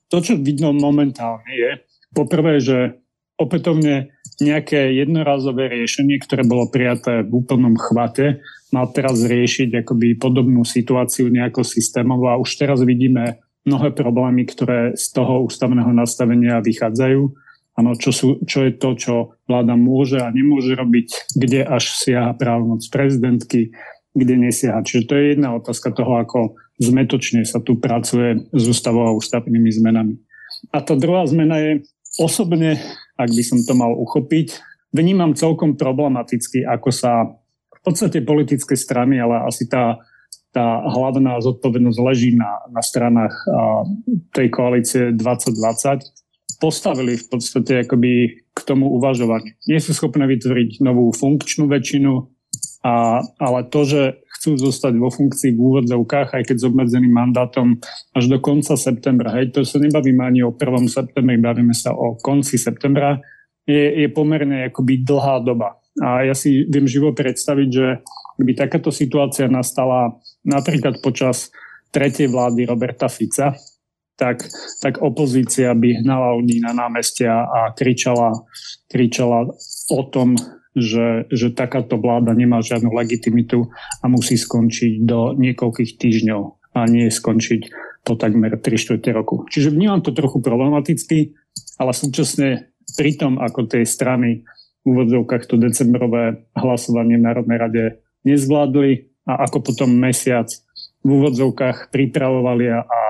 to, 0.09 0.19
čo 0.25 0.35
vidno 0.41 0.73
momentálne 0.75 1.53
je, 1.53 1.71
poprvé, 2.17 2.59
že 2.59 2.99
opätovne 3.39 4.11
nejaké 4.39 4.95
jednorazové 4.95 5.71
riešenie, 5.71 6.19
ktoré 6.23 6.47
bolo 6.47 6.71
prijaté 6.71 7.27
v 7.27 7.43
úplnom 7.43 7.75
chvate, 7.79 8.43
mal 8.71 8.91
teraz 8.93 9.25
riešiť 9.25 9.83
akoby 9.83 10.19
podobnú 10.19 10.63
situáciu 10.63 11.31
nejako 11.33 11.65
systémovo 11.65 12.29
a 12.31 12.39
už 12.39 12.59
teraz 12.59 12.83
vidíme 12.85 13.41
mnohé 13.67 13.95
problémy, 13.95 14.47
ktoré 14.47 14.95
z 14.95 15.07
toho 15.15 15.47
ústavného 15.47 15.91
nastavenia 15.91 16.63
vychádzajú. 16.63 17.23
Ano, 17.79 17.95
čo, 17.95 18.11
sú, 18.11 18.29
čo 18.43 18.67
je 18.67 18.75
to, 18.75 18.91
čo 18.99 19.15
vláda 19.47 19.79
môže 19.79 20.19
a 20.19 20.35
nemôže 20.35 20.75
robiť, 20.75 21.31
kde 21.39 21.63
až 21.63 21.95
siaha 21.95 22.35
právomoc 22.35 22.83
prezidentky, 22.91 23.71
kde 24.19 24.35
nesiaha. 24.35 24.83
Čiže 24.83 25.07
to 25.07 25.15
je 25.15 25.25
jedna 25.35 25.55
otázka 25.55 25.95
toho, 25.95 26.19
ako 26.19 26.59
zmetočne 26.83 27.47
sa 27.47 27.63
tu 27.63 27.79
pracuje 27.79 28.51
s 28.51 28.63
ústavou 28.67 29.07
a 29.07 29.15
ústavnými 29.15 29.71
zmenami. 29.71 30.19
A 30.75 30.83
tá 30.83 30.99
druhá 30.99 31.23
zmena 31.31 31.63
je 31.63 31.73
osobne, 32.19 32.83
ak 33.15 33.31
by 33.31 33.43
som 33.47 33.63
to 33.63 33.79
mal 33.79 33.95
uchopiť, 33.95 34.59
vnímam 34.91 35.39
celkom 35.39 35.79
problematicky, 35.79 36.67
ako 36.67 36.91
sa 36.91 37.31
v 37.71 37.81
podstate 37.87 38.27
politické 38.27 38.75
strany, 38.75 39.23
ale 39.23 39.47
asi 39.47 39.71
tá 39.71 40.03
tá 40.53 40.81
hlavná 40.81 41.39
zodpovednosť 41.45 41.99
leží 42.01 42.31
na, 42.35 42.59
na 42.73 42.81
stranách 42.81 43.35
a, 43.47 43.85
tej 44.33 44.49
koalície 44.49 45.03
2020, 45.13 46.59
postavili 46.59 47.15
v 47.15 47.27
podstate 47.31 47.87
akoby 47.87 48.43
k 48.51 48.61
tomu 48.67 48.91
uvažovaniu. 48.99 49.55
Nie 49.71 49.79
sú 49.79 49.95
schopné 49.95 50.27
vytvoriť 50.27 50.83
novú 50.83 51.15
funkčnú 51.15 51.71
väčšinu, 51.71 52.27
a, 52.83 53.23
ale 53.23 53.61
to, 53.71 53.81
že 53.87 54.03
chcú 54.39 54.55
zostať 54.55 54.95
vo 54.95 55.11
funkcii 55.11 55.51
v 55.55 55.59
úvodzovkách, 55.59 56.31
aj 56.31 56.43
keď 56.47 56.57
s 56.63 56.69
obmedzeným 56.71 57.11
mandátom 57.11 57.83
až 58.15 58.31
do 58.31 58.39
konca 58.39 58.79
septembra, 58.79 59.35
hej, 59.35 59.51
to 59.51 59.67
sa 59.67 59.83
nebavíme 59.83 60.23
ani 60.23 60.47
o 60.47 60.55
1. 60.55 60.87
septembri, 60.87 61.43
bavíme 61.43 61.75
sa 61.75 61.91
o 61.91 62.15
konci 62.15 62.55
septembra, 62.55 63.19
je, 63.67 64.07
je 64.07 64.09
pomerne 64.15 64.71
akoby 64.71 65.03
dlhá 65.03 65.43
doba. 65.43 65.83
A 65.99 66.23
ja 66.23 66.35
si 66.39 66.63
viem 66.71 66.87
živo 66.87 67.11
predstaviť, 67.11 67.69
že 67.69 67.87
by 68.39 68.53
takáto 68.55 68.95
situácia 68.95 69.51
nastala 69.51 70.15
napríklad 70.49 71.05
počas 71.05 71.53
tretej 71.93 72.33
vlády 72.33 72.65
Roberta 72.65 73.13
Fica, 73.13 73.53
tak, 74.19 74.43
tak 74.83 74.99
opozícia 74.99 75.71
by 75.77 76.03
hnala 76.03 76.35
ľudí 76.41 76.59
na 76.59 76.75
námestia 76.75 77.47
a 77.47 77.71
kričala, 77.71 78.35
kričala 78.91 79.47
o 79.93 80.03
tom, 80.11 80.35
že, 80.75 81.31
že 81.31 81.55
takáto 81.55 81.99
vláda 81.99 82.35
nemá 82.35 82.59
žiadnu 82.59 82.91
legitimitu 82.91 83.71
a 84.03 84.11
musí 84.11 84.35
skončiť 84.35 85.07
do 85.07 85.39
niekoľkých 85.39 85.91
týždňov 85.97 86.43
a 86.75 86.81
nie 86.91 87.07
skončiť 87.09 87.61
po 88.03 88.19
takmer 88.19 88.59
3 88.59 88.65
čtvrte 88.75 89.11
roku. 89.15 89.47
Čiže 89.47 89.75
vnímam 89.75 90.03
to 90.03 90.15
trochu 90.15 90.43
problematicky, 90.43 91.35
ale 91.79 91.95
súčasne 91.95 92.75
pri 92.99 93.15
tom, 93.19 93.39
ako 93.39 93.71
tej 93.71 93.85
strany 93.87 94.43
v 94.83 94.85
úvodzovkách 94.87 95.45
to 95.47 95.61
decembrové 95.61 96.49
hlasovanie 96.57 97.19
v 97.19 97.27
Národnej 97.27 97.59
rade 97.59 97.85
nezvládli 98.25 99.08
a 99.29 99.45
ako 99.45 99.61
potom 99.61 99.93
mesiac 99.93 100.49
v 101.05 101.09
úvodzovkách 101.21 101.93
pripravovali 101.93 102.65
a, 102.73 102.81
a 102.81 103.01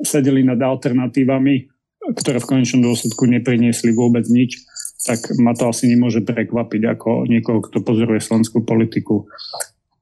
sedeli 0.00 0.40
nad 0.40 0.58
alternatívami, 0.58 1.68
ktoré 2.16 2.40
v 2.40 2.48
konečnom 2.48 2.82
dôsledku 2.84 3.28
nepriniesli 3.28 3.92
vôbec 3.92 4.24
nič, 4.28 4.64
tak 5.04 5.20
ma 5.36 5.52
to 5.52 5.68
asi 5.68 5.84
nemôže 5.92 6.24
prekvapiť 6.24 6.82
ako 6.96 7.28
niekoho, 7.28 7.60
kto 7.60 7.84
pozoruje 7.84 8.24
slovenskú 8.24 8.64
politiku 8.64 9.28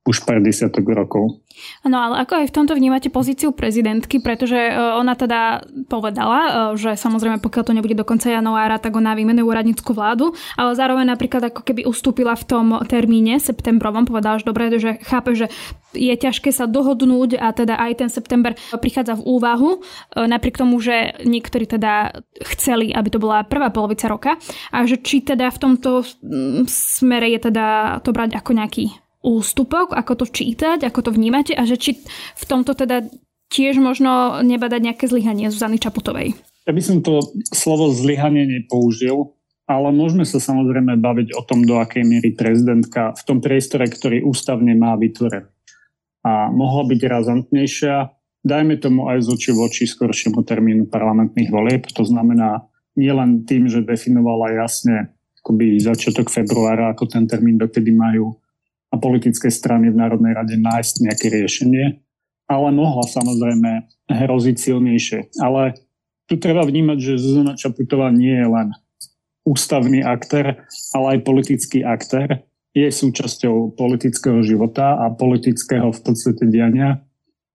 už 0.02 0.26
pár 0.26 0.42
desiatok 0.42 0.82
rokov. 0.90 1.38
No 1.86 1.94
ale 2.02 2.26
ako 2.26 2.42
aj 2.42 2.46
v 2.50 2.56
tomto 2.58 2.74
vnímate 2.74 3.06
pozíciu 3.06 3.54
prezidentky, 3.54 4.18
pretože 4.18 4.58
e, 4.58 4.74
ona 4.74 5.14
teda 5.14 5.62
povedala, 5.86 6.38
e, 6.42 6.50
že 6.74 6.98
samozrejme 6.98 7.38
pokiaľ 7.38 7.62
to 7.62 7.76
nebude 7.76 7.94
do 7.94 8.02
konca 8.02 8.26
januára, 8.26 8.82
tak 8.82 8.98
ona 8.98 9.14
vymenuje 9.14 9.46
úradnícku 9.46 9.94
vládu, 9.94 10.34
ale 10.58 10.74
zároveň 10.74 11.06
napríklad 11.06 11.54
ako 11.54 11.62
keby 11.62 11.86
ustúpila 11.86 12.34
v 12.34 12.44
tom 12.50 12.66
termíne 12.90 13.38
septembrovom, 13.38 14.02
povedala, 14.02 14.42
že 14.42 14.48
dobre, 14.50 14.74
že 14.74 14.98
chápe, 15.06 15.38
že 15.38 15.46
je 15.94 16.10
ťažké 16.10 16.50
sa 16.50 16.66
dohodnúť 16.66 17.38
a 17.38 17.54
teda 17.54 17.78
aj 17.78 17.92
ten 18.02 18.10
september 18.10 18.58
prichádza 18.82 19.22
v 19.22 19.38
úvahu, 19.38 19.78
e, 19.78 20.26
napriek 20.26 20.58
tomu, 20.58 20.82
že 20.82 21.14
niektorí 21.22 21.70
teda 21.70 22.26
chceli, 22.58 22.90
aby 22.90 23.06
to 23.06 23.22
bola 23.22 23.46
prvá 23.46 23.70
polovica 23.70 24.10
roka 24.10 24.34
a 24.74 24.82
že 24.82 24.98
či 24.98 25.22
teda 25.22 25.46
v 25.54 25.60
tomto 25.62 26.02
smere 26.66 27.30
je 27.38 27.38
teda 27.38 27.98
to 28.02 28.10
brať 28.10 28.34
ako 28.34 28.50
nejaký 28.58 28.90
ústupok, 29.22 29.94
ako 29.94 30.22
to 30.22 30.26
čítať, 30.28 30.82
ako 30.82 31.08
to 31.08 31.10
vnímate 31.14 31.54
a 31.54 31.62
že 31.62 31.78
či 31.78 31.90
v 32.36 32.44
tomto 32.44 32.74
teda 32.74 33.06
tiež 33.48 33.78
možno 33.78 34.42
nebadať 34.42 34.80
nejaké 34.82 35.04
zlyhanie 35.06 35.48
Zuzany 35.48 35.78
Čaputovej. 35.78 36.34
Ja 36.66 36.72
by 36.74 36.82
som 36.82 37.02
to 37.02 37.22
slovo 37.50 37.90
zlyhanie 37.90 38.46
nepoužil, 38.46 39.34
ale 39.66 39.94
môžeme 39.94 40.26
sa 40.26 40.42
samozrejme 40.42 40.98
baviť 40.98 41.34
o 41.38 41.42
tom, 41.46 41.62
do 41.62 41.78
akej 41.78 42.02
miery 42.02 42.34
prezidentka 42.34 43.14
v 43.14 43.22
tom 43.22 43.38
priestore, 43.38 43.86
ktorý 43.86 44.26
ústavne 44.26 44.74
má 44.74 44.98
vytvorený. 44.98 45.46
A 46.22 46.54
mohla 46.54 46.86
byť 46.86 47.00
razantnejšia, 47.02 47.94
dajme 48.46 48.78
tomu 48.78 49.10
aj 49.10 49.26
z 49.26 49.28
oči 49.34 49.50
v 49.54 49.58
oči 49.66 49.84
skoršiemu 49.90 50.42
termínu 50.46 50.86
parlamentných 50.86 51.50
volieb. 51.50 51.90
To 51.98 52.06
znamená 52.06 52.62
nielen 52.94 53.42
tým, 53.42 53.66
že 53.66 53.82
definovala 53.82 54.54
jasne 54.54 55.10
akoby 55.42 55.82
začiatok 55.82 56.30
februára 56.30 56.94
ako 56.94 57.10
ten 57.10 57.26
termín, 57.26 57.58
dokedy 57.58 57.90
majú 57.90 58.38
a 58.92 59.00
politické 59.00 59.48
strany 59.48 59.88
v 59.88 59.98
Národnej 59.98 60.36
rade 60.36 60.54
nájsť 60.60 60.94
nejaké 61.08 61.26
riešenie, 61.32 62.04
ale 62.46 62.68
mohla 62.76 63.08
samozrejme 63.08 63.88
hroziť 64.12 64.56
silnejšie. 64.60 65.20
Ale 65.40 65.80
tu 66.28 66.36
treba 66.36 66.62
vnímať, 66.68 66.98
že 67.00 67.20
Zuzana 67.20 67.56
Čaputová 67.56 68.12
nie 68.12 68.36
je 68.36 68.48
len 68.48 68.68
ústavný 69.48 70.04
aktér, 70.04 70.68
ale 70.94 71.06
aj 71.18 71.26
politický 71.26 71.82
aktér. 71.82 72.44
Je 72.72 72.88
súčasťou 72.88 73.76
politického 73.76 74.40
života 74.44 74.96
a 74.96 75.12
politického 75.12 75.92
v 75.92 76.00
podstate 76.00 76.48
diania 76.48 77.04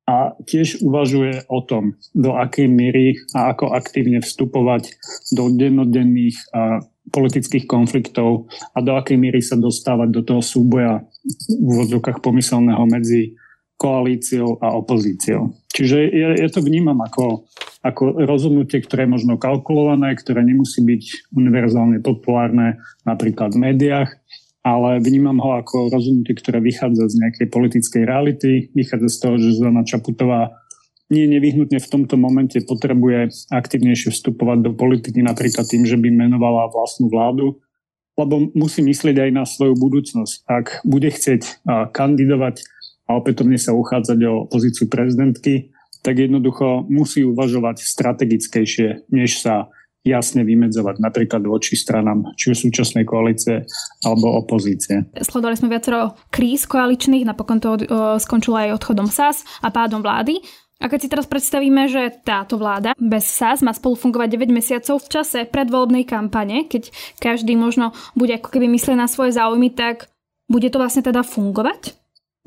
a 0.07 0.37
tiež 0.45 0.85
uvažuje 0.85 1.43
o 1.51 1.59
tom, 1.65 1.99
do 2.15 2.37
akej 2.37 2.69
miery 2.71 3.19
a 3.35 3.51
ako 3.51 3.75
aktívne 3.75 4.23
vstupovať 4.23 4.93
do 5.35 5.51
dennodenných 5.51 6.37
politických 7.11 7.65
konfliktov 7.65 8.51
a 8.75 8.83
do 8.83 8.95
akej 8.99 9.15
miery 9.15 9.39
sa 9.39 9.55
dostávať 9.55 10.09
do 10.11 10.21
toho 10.23 10.41
súboja 10.43 11.03
v 11.47 11.63
úvodzovkách 11.63 12.19
pomyselného 12.19 12.83
medzi 12.87 13.35
koalíciou 13.77 14.57
a 14.57 14.73
opozíciou. 14.73 15.53
Čiže 15.69 15.97
ja, 16.09 16.29
ja 16.33 16.49
to 16.49 16.65
vnímam 16.65 16.97
ako, 16.97 17.45
ako 17.85 18.25
rozhodnutie, 18.25 18.81
ktoré 18.81 19.05
je 19.05 19.13
možno 19.13 19.37
kalkulované, 19.37 20.17
ktoré 20.17 20.41
nemusí 20.41 20.81
byť 20.81 21.33
univerzálne 21.37 22.01
populárne 22.01 22.81
napríklad 23.05 23.53
v 23.53 23.69
médiách, 23.69 24.09
ale 24.65 24.97
vnímam 24.99 25.37
ho 25.39 25.61
ako 25.61 25.93
rozhodnutie, 25.93 26.33
ktoré 26.33 26.59
vychádza 26.59 27.07
z 27.07 27.15
nejakej 27.21 27.47
politickej 27.53 28.03
reality, 28.03 28.51
vychádza 28.73 29.09
z 29.13 29.17
toho, 29.21 29.35
že 29.37 29.53
Zuzana 29.55 29.85
Čaputová 29.85 30.57
nie 31.07 31.23
nevyhnutne 31.27 31.79
v 31.79 31.91
tomto 31.91 32.19
momente 32.19 32.59
potrebuje 32.67 33.31
aktívnejšie 33.47 34.11
vstupovať 34.11 34.57
do 34.59 34.71
politiky 34.75 35.23
napríklad 35.23 35.63
tým, 35.63 35.87
že 35.87 35.95
by 35.95 36.11
menovala 36.11 36.67
vlastnú 36.67 37.07
vládu, 37.07 37.63
lebo 38.19 38.51
musí 38.51 38.83
myslieť 38.83 39.29
aj 39.29 39.31
na 39.31 39.47
svoju 39.47 39.79
budúcnosť. 39.79 40.33
Ak 40.49 40.83
bude 40.83 41.07
chcieť 41.07 41.63
kandidovať 41.95 42.65
a 43.07 43.15
opätovne 43.15 43.55
sa 43.55 43.71
uchádzať 43.71 44.19
o 44.27 44.51
pozíciu 44.51 44.91
prezidentky, 44.91 45.71
tak 46.03 46.19
jednoducho 46.19 46.83
musí 46.91 47.23
uvažovať 47.23 47.79
strategickejšie, 47.79 49.07
než 49.07 49.39
sa 49.39 49.71
jasne 50.07 50.47
vymedzovať 50.47 51.03
napríklad 51.03 51.43
voči 51.43 51.75
stranám, 51.75 52.31
či 52.39 52.55
už 52.55 52.67
súčasnej 52.67 53.03
koalície 53.03 53.67
alebo 54.07 54.39
opozície. 54.39 55.03
Sledovali 55.19 55.59
sme 55.59 55.67
viacero 55.67 56.15
kríz 56.31 56.63
koaličných, 56.63 57.27
napokon 57.27 57.59
to 57.59 57.75
skončilo 58.15 58.55
aj 58.55 58.75
odchodom 58.79 59.11
SAS 59.11 59.43
a 59.59 59.67
pádom 59.67 59.99
vlády. 59.99 60.39
A 60.77 60.93
keď 60.93 60.99
si 61.01 61.09
teraz 61.09 61.25
predstavíme, 61.25 61.89
že 61.89 62.13
táto 62.21 62.61
vláda 62.61 62.93
bez 63.01 63.25
SAS 63.25 63.65
má 63.65 63.73
spolu 63.73 63.97
fungovať 63.97 64.37
9 64.37 64.53
mesiacov 64.53 65.01
v 65.01 65.09
čase 65.09 65.39
predvolebnej 65.49 66.05
kampane, 66.05 66.69
keď 66.69 66.93
každý 67.17 67.57
možno 67.57 67.97
bude 68.13 68.37
ako 68.37 68.53
keby 68.53 68.69
myslieť 68.69 68.97
na 68.97 69.09
svoje 69.09 69.33
záujmy, 69.33 69.73
tak 69.73 70.05
bude 70.45 70.69
to 70.69 70.77
vlastne 70.77 71.01
teda 71.01 71.25
fungovať? 71.25 71.97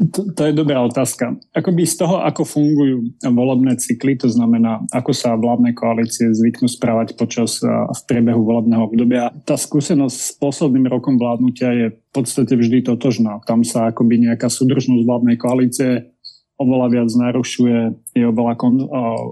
To, 0.01 0.33
to 0.33 0.49
je 0.49 0.57
dobrá 0.57 0.81
otázka. 0.81 1.37
Akoby 1.53 1.85
z 1.85 2.01
toho, 2.01 2.25
ako 2.25 2.49
fungujú 2.49 3.13
volebné 3.21 3.77
cykly, 3.77 4.17
to 4.17 4.33
znamená, 4.33 4.81
ako 4.97 5.13
sa 5.13 5.37
vládne 5.37 5.77
koalície 5.77 6.33
zvyknú 6.33 6.73
správať 6.73 7.21
počas 7.21 7.61
v 7.61 8.01
priebehu 8.09 8.41
volebného 8.41 8.89
obdobia, 8.89 9.29
tá 9.45 9.61
skúsenosť 9.61 10.17
s 10.17 10.33
posledným 10.41 10.89
rokom 10.89 11.21
vládnutia 11.21 11.69
je 11.77 11.87
v 11.93 12.11
podstate 12.17 12.57
vždy 12.57 12.89
totožná. 12.89 13.45
Tam 13.45 13.61
sa 13.61 13.93
akoby 13.93 14.25
nejaká 14.25 14.49
súdržnosť 14.49 15.05
vládnej 15.05 15.37
koalície 15.37 16.17
oveľa 16.61 16.87
viac 16.93 17.11
narušuje, 17.17 17.79
je 18.12 18.25
oveľa, 18.29 18.55
kon, 18.61 18.85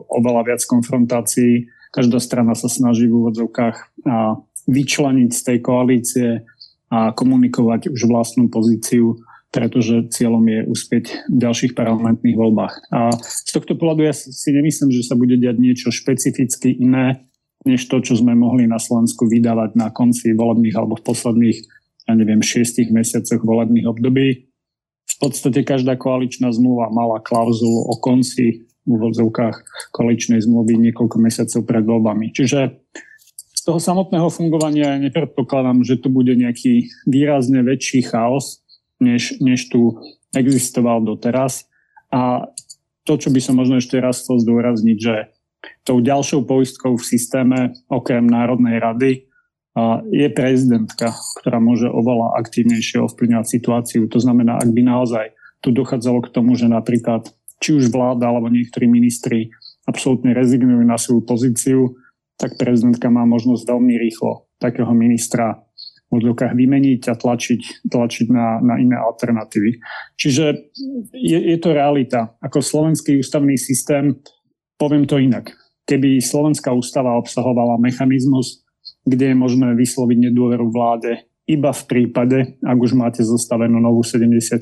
oveľa 0.08 0.42
viac 0.49 0.62
konfrontácií. 0.64 1.68
Každá 1.92 2.16
strana 2.25 2.56
sa 2.56 2.73
snaží 2.73 3.04
v 3.04 3.20
úvodzovkách 3.20 3.76
vyčleniť 4.64 5.30
z 5.32 5.42
tej 5.44 5.58
koalície 5.61 6.28
a 6.88 7.12
komunikovať 7.12 7.92
už 7.92 8.08
vlastnú 8.08 8.49
pozíciu, 8.49 9.20
pretože 9.52 10.08
cieľom 10.12 10.44
je 10.44 10.61
uspieť 10.68 11.04
v 11.28 11.37
ďalších 11.37 11.73
parlamentných 11.76 12.37
voľbách. 12.37 12.75
A 12.92 13.12
z 13.12 13.52
tohto 13.52 13.76
pohľadu 13.76 14.08
ja 14.08 14.12
si 14.16 14.49
nemyslím, 14.52 14.92
že 14.92 15.04
sa 15.04 15.16
bude 15.16 15.37
diať 15.37 15.56
niečo 15.61 15.88
špecificky 15.92 16.80
iné, 16.80 17.28
než 17.68 17.85
to, 17.88 18.00
čo 18.00 18.16
sme 18.16 18.32
mohli 18.32 18.64
na 18.64 18.80
Slovensku 18.80 19.28
vydávať 19.28 19.76
na 19.76 19.92
konci 19.92 20.32
volebných 20.32 20.76
alebo 20.76 20.97
v 20.97 21.04
posledných, 21.12 21.58
ja 22.08 22.12
neviem, 22.16 22.40
šiestich 22.40 22.88
mesiacoch 22.88 23.44
volebných 23.44 23.85
období 23.85 24.48
podstate 25.18 25.66
každá 25.66 25.98
koaličná 25.98 26.50
zmluva 26.54 26.90
mala 26.94 27.18
klauzulu 27.18 27.90
o 27.90 27.94
konci 27.98 28.64
v 28.87 28.88
úvodzovkách 28.88 29.90
koaličnej 29.92 30.40
zmluvy 30.40 30.80
niekoľko 30.88 31.16
mesiacov 31.20 31.60
pred 31.68 31.84
voľbami. 31.84 32.32
Čiže 32.32 32.80
z 33.52 33.60
toho 33.66 33.82
samotného 33.82 34.32
fungovania 34.32 34.96
ja 34.96 35.02
nepredpokladám, 35.02 35.84
že 35.84 36.00
tu 36.00 36.08
bude 36.08 36.32
nejaký 36.32 36.88
výrazne 37.04 37.60
väčší 37.60 38.06
chaos, 38.08 38.64
než, 38.96 39.37
než 39.44 39.68
tu 39.68 40.00
existoval 40.32 41.04
doteraz. 41.04 41.68
A 42.08 42.48
to, 43.04 43.20
čo 43.20 43.28
by 43.28 43.40
som 43.44 43.60
možno 43.60 43.76
ešte 43.76 44.00
raz 44.00 44.25
chcel 44.25 44.40
zdôrazniť, 44.40 44.98
že 45.00 45.14
tou 45.84 46.00
ďalšou 46.00 46.48
poistkou 46.48 46.96
v 46.96 47.04
systéme, 47.04 47.76
okrem 47.92 48.25
Národnej 48.25 48.80
rady, 48.80 49.27
je 50.10 50.28
prezidentka, 50.32 51.14
ktorá 51.38 51.62
môže 51.62 51.87
oveľa 51.87 52.38
aktívnejšie 52.42 52.98
ovplyvňovať 53.04 53.46
situáciu. 53.46 54.10
To 54.10 54.18
znamená, 54.18 54.58
ak 54.58 54.70
by 54.75 54.82
naozaj 54.82 55.26
tu 55.62 55.70
dochádzalo 55.70 56.25
k 56.26 56.32
tomu, 56.34 56.54
že 56.58 56.70
napríklad 56.70 57.30
či 57.58 57.75
už 57.75 57.90
vláda 57.90 58.30
alebo 58.30 58.50
niektorí 58.50 58.87
ministri 58.87 59.50
absolútne 59.87 60.34
rezignujú 60.34 60.82
na 60.87 60.98
svoju 60.98 61.22
pozíciu, 61.26 61.80
tak 62.38 62.54
prezidentka 62.54 63.10
má 63.10 63.26
možnosť 63.26 63.66
veľmi 63.66 63.94
rýchlo 63.98 64.46
takého 64.62 64.90
ministra 64.94 65.58
v 66.08 66.25
odľukách 66.25 66.56
vymeniť 66.56 67.12
a 67.12 67.14
tlačiť, 67.18 67.90
tlačiť 67.92 68.26
na, 68.32 68.62
na 68.64 68.80
iné 68.80 68.96
alternatívy. 68.96 69.76
Čiže 70.16 70.72
je, 71.12 71.38
je 71.52 71.58
to 71.60 71.76
realita. 71.76 72.32
Ako 72.40 72.64
slovenský 72.64 73.20
ústavný 73.20 73.60
systém, 73.60 74.16
poviem 74.80 75.04
to 75.04 75.20
inak. 75.20 75.52
Keby 75.84 76.20
slovenská 76.22 76.72
ústava 76.72 77.12
obsahovala 77.18 77.76
mechanizmus, 77.76 78.64
kde 79.08 79.32
je 79.32 79.36
možné 79.36 79.72
vysloviť 79.72 80.28
nedôveru 80.28 80.68
vláde 80.68 81.24
iba 81.48 81.72
v 81.72 81.82
prípade, 81.88 82.60
ak 82.60 82.76
už 82.76 82.92
máte 82.92 83.24
zostavenú 83.24 83.80
novú 83.80 84.04
76 84.04 84.60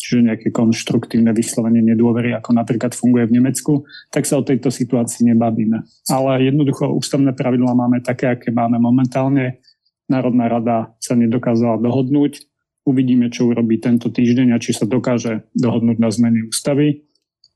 čiže 0.00 0.24
nejaké 0.24 0.48
konštruktívne 0.48 1.36
vyslovenie 1.36 1.84
nedôvery, 1.92 2.32
ako 2.32 2.56
napríklad 2.56 2.96
funguje 2.96 3.28
v 3.28 3.36
Nemecku, 3.36 3.84
tak 4.08 4.24
sa 4.24 4.40
o 4.40 4.46
tejto 4.48 4.72
situácii 4.72 5.28
nebavíme. 5.28 5.84
Ale 6.08 6.48
jednoducho 6.48 6.88
ústavné 6.88 7.36
pravidlá 7.36 7.76
máme 7.76 8.00
také, 8.00 8.32
aké 8.32 8.48
máme 8.48 8.80
momentálne. 8.80 9.60
Národná 10.08 10.48
rada 10.48 10.96
sa 11.04 11.12
nedokázala 11.12 11.76
dohodnúť. 11.84 12.48
Uvidíme, 12.88 13.28
čo 13.28 13.52
urobí 13.52 13.76
tento 13.76 14.08
týždeň 14.08 14.56
a 14.56 14.58
či 14.58 14.72
sa 14.72 14.88
dokáže 14.88 15.44
dohodnúť 15.52 16.00
na 16.00 16.08
zmeny 16.08 16.48
ústavy. 16.48 17.04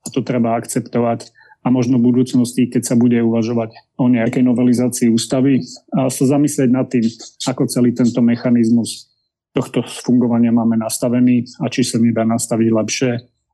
A 0.04 0.12
to 0.12 0.20
treba 0.20 0.60
akceptovať 0.60 1.32
a 1.64 1.72
možno 1.72 1.96
v 1.96 2.12
budúcnosti, 2.12 2.68
keď 2.68 2.82
sa 2.84 2.94
bude 2.94 3.16
uvažovať 3.24 3.72
o 3.96 4.12
nejakej 4.12 4.44
novelizácii 4.44 5.08
ústavy, 5.08 5.64
a 5.96 6.12
sa 6.12 6.24
zamyslieť 6.28 6.68
nad 6.68 6.86
tým, 6.92 7.08
ako 7.48 7.64
celý 7.66 7.96
tento 7.96 8.20
mechanizmus 8.20 9.08
tohto 9.56 9.80
fungovania 9.86 10.52
máme 10.52 10.76
nastavený 10.76 11.48
a 11.62 11.72
či 11.72 11.86
sa 11.86 11.96
nedá 11.96 12.26
nastaviť 12.26 12.68
lepšie 12.68 13.10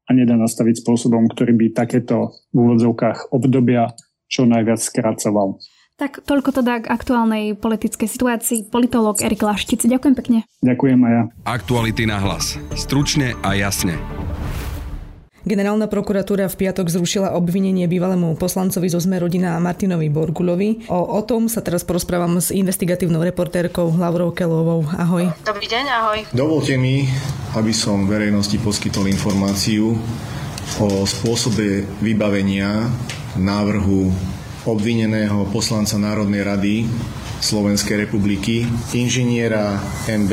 a 0.08 0.10
nedá 0.10 0.34
nastaviť 0.34 0.82
spôsobom, 0.82 1.28
ktorý 1.30 1.54
by 1.54 1.66
takéto 1.76 2.34
v 2.50 2.56
úvodzovkách 2.56 3.30
obdobia 3.30 3.94
čo 4.26 4.48
najviac 4.48 4.80
skracoval. 4.80 5.60
Tak 6.00 6.24
toľko 6.24 6.64
teda 6.64 6.80
k 6.80 6.86
aktuálnej 6.88 7.44
politickej 7.60 8.08
situácii. 8.08 8.72
Politolog 8.72 9.20
Erik 9.20 9.44
Laštic. 9.44 9.84
Ďakujem 9.84 10.14
pekne. 10.16 10.38
Ďakujem 10.64 10.96
aj 10.96 11.12
ja. 11.12 11.22
Aktuality 11.44 12.08
na 12.08 12.16
hlas. 12.16 12.56
Stručne 12.72 13.36
a 13.44 13.52
jasne. 13.52 14.00
Generálna 15.40 15.88
prokuratúra 15.88 16.52
v 16.52 16.58
piatok 16.66 16.92
zrušila 16.92 17.32
obvinenie 17.32 17.88
bývalému 17.88 18.36
poslancovi 18.36 18.92
zo 18.92 19.00
Sme 19.00 19.16
rodina 19.16 19.56
Martinovi 19.56 20.12
Borgulovi. 20.12 20.84
O, 20.92 21.16
o 21.16 21.20
tom 21.24 21.48
sa 21.48 21.64
teraz 21.64 21.80
porozprávam 21.80 22.36
s 22.36 22.52
investigatívnou 22.52 23.24
reportérkou 23.24 23.88
Laurou 23.96 24.36
Kelovou. 24.36 24.84
Ahoj. 24.92 25.32
Dobrý 25.40 25.64
deň, 25.64 25.84
ahoj. 25.88 26.18
Dovolte 26.36 26.76
mi, 26.76 27.08
aby 27.56 27.72
som 27.72 28.04
verejnosti 28.04 28.60
poskytol 28.60 29.08
informáciu 29.08 29.96
o 30.76 30.88
spôsobe 31.08 31.88
vybavenia 32.04 32.92
návrhu 33.40 34.12
obvineného 34.68 35.48
poslanca 35.48 35.96
Národnej 35.96 36.44
rady 36.44 36.74
Slovenskej 37.40 38.04
republiky, 38.04 38.68
inžiniera 38.92 39.80
MB, 40.06 40.32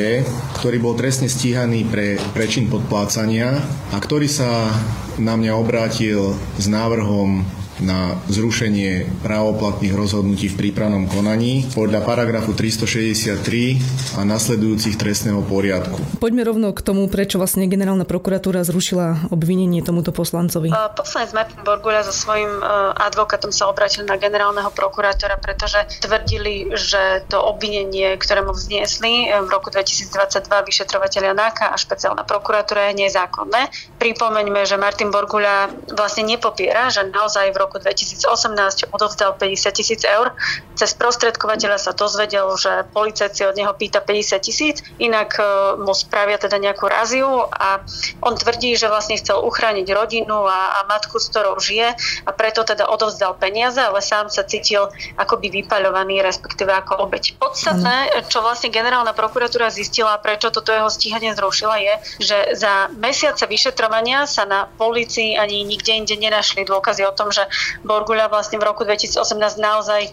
ktorý 0.60 0.78
bol 0.84 0.94
trestne 0.94 1.32
stíhaný 1.32 1.88
pre 1.88 2.20
prečin 2.36 2.68
podplácania 2.68 3.58
a 3.92 3.98
ktorý 3.98 4.28
sa 4.28 4.70
na 5.18 5.34
mňa 5.40 5.52
obrátil 5.56 6.36
s 6.60 6.68
návrhom 6.68 7.42
na 7.82 8.18
zrušenie 8.30 9.22
právoplatných 9.22 9.94
rozhodnutí 9.94 10.54
v 10.54 10.68
prípravnom 10.68 11.06
konaní 11.10 11.66
podľa 11.74 12.02
paragrafu 12.06 12.54
363 12.54 14.18
a 14.18 14.26
nasledujúcich 14.26 14.98
trestného 14.98 15.42
poriadku. 15.46 15.98
Poďme 16.18 16.46
rovno 16.48 16.74
k 16.74 16.82
tomu, 16.82 17.06
prečo 17.12 17.38
vlastne 17.38 17.70
generálna 17.70 18.08
prokuratúra 18.08 18.66
zrušila 18.66 19.30
obvinenie 19.30 19.84
tomuto 19.84 20.10
poslancovi. 20.16 20.74
Poslanec 20.98 21.34
Martin 21.34 21.62
Borguľa 21.62 22.08
so 22.08 22.14
svojím 22.16 22.50
e, 22.50 22.64
advokátom 22.98 23.54
sa 23.54 23.70
obratil 23.70 24.08
na 24.08 24.18
generálneho 24.18 24.72
prokurátora, 24.74 25.38
pretože 25.38 25.78
tvrdili, 26.02 26.74
že 26.74 27.28
to 27.30 27.38
obvinenie, 27.38 28.18
ktoré 28.18 28.42
mu 28.42 28.56
vzniesli 28.56 29.30
e, 29.30 29.44
v 29.44 29.50
roku 29.52 29.70
2022 29.70 30.14
vyšetrovateľia 30.48 31.34
NAKA 31.36 31.70
a 31.74 31.76
špeciálna 31.78 32.24
prokuratúra 32.24 32.90
je 32.92 33.08
nezákonné. 33.08 33.70
Pripomeňme, 34.02 34.64
že 34.66 34.80
Martin 34.80 35.12
Borguľa 35.12 35.70
vlastne 35.94 36.24
nepopiera, 36.26 36.90
že 36.90 37.06
naozaj 37.06 37.52
v 37.52 37.58
roku 37.58 37.67
roku 37.68 37.84
2018 37.84 38.96
odovzdal 38.96 39.36
50 39.36 39.76
tisíc 39.76 40.02
eur. 40.08 40.32
Cez 40.80 40.96
prostredkovateľa 40.96 41.78
sa 41.78 41.92
dozvedel, 41.92 42.48
že 42.56 42.88
policajt 42.96 43.32
si 43.36 43.44
od 43.44 43.60
neho 43.60 43.76
pýta 43.76 44.00
50 44.00 44.40
tisíc, 44.40 44.80
inak 45.04 45.36
e, 45.36 45.44
mu 45.84 45.92
spravia 45.92 46.40
teda 46.40 46.56
nejakú 46.58 46.88
raziu 46.88 47.28
a 47.52 47.84
on 48.24 48.40
tvrdí, 48.40 48.80
že 48.80 48.88
vlastne 48.88 49.20
chcel 49.20 49.44
uchrániť 49.44 49.88
rodinu 49.92 50.48
a, 50.48 50.80
a 50.80 50.88
matku, 50.88 51.20
s 51.20 51.28
ktorou 51.28 51.60
žije 51.60 51.92
a 52.24 52.30
preto 52.32 52.64
teda 52.64 52.88
odovzdal 52.88 53.36
peniaze, 53.36 53.84
ale 53.84 54.00
sám 54.00 54.32
sa 54.32 54.48
cítil 54.48 54.88
akoby 55.20 55.52
vypaľovaný, 55.62 56.24
respektíve 56.24 56.72
ako 56.72 57.04
obeď. 57.04 57.36
Podstatné, 57.42 58.24
čo 58.32 58.40
vlastne 58.40 58.72
generálna 58.72 59.12
prokuratúra 59.12 59.68
zistila, 59.68 60.16
prečo 60.24 60.54
toto 60.54 60.72
jeho 60.72 60.88
stíhanie 60.88 61.36
zrušila, 61.36 61.76
je, 61.84 61.94
že 62.24 62.38
za 62.56 62.88
mesiace 62.96 63.44
vyšetrovania 63.44 64.24
sa 64.30 64.48
na 64.48 64.70
policii 64.80 65.36
ani 65.36 65.68
nikde 65.68 65.92
inde 65.92 66.16
nenašli 66.16 66.64
dôkazy 66.64 67.04
o 67.04 67.12
tom, 67.18 67.34
že 67.34 67.44
Borguľa 67.84 68.30
vlastne 68.30 68.62
v 68.62 68.68
roku 68.68 68.84
2018 68.86 69.24
naozaj 69.58 70.02
e, 70.06 70.12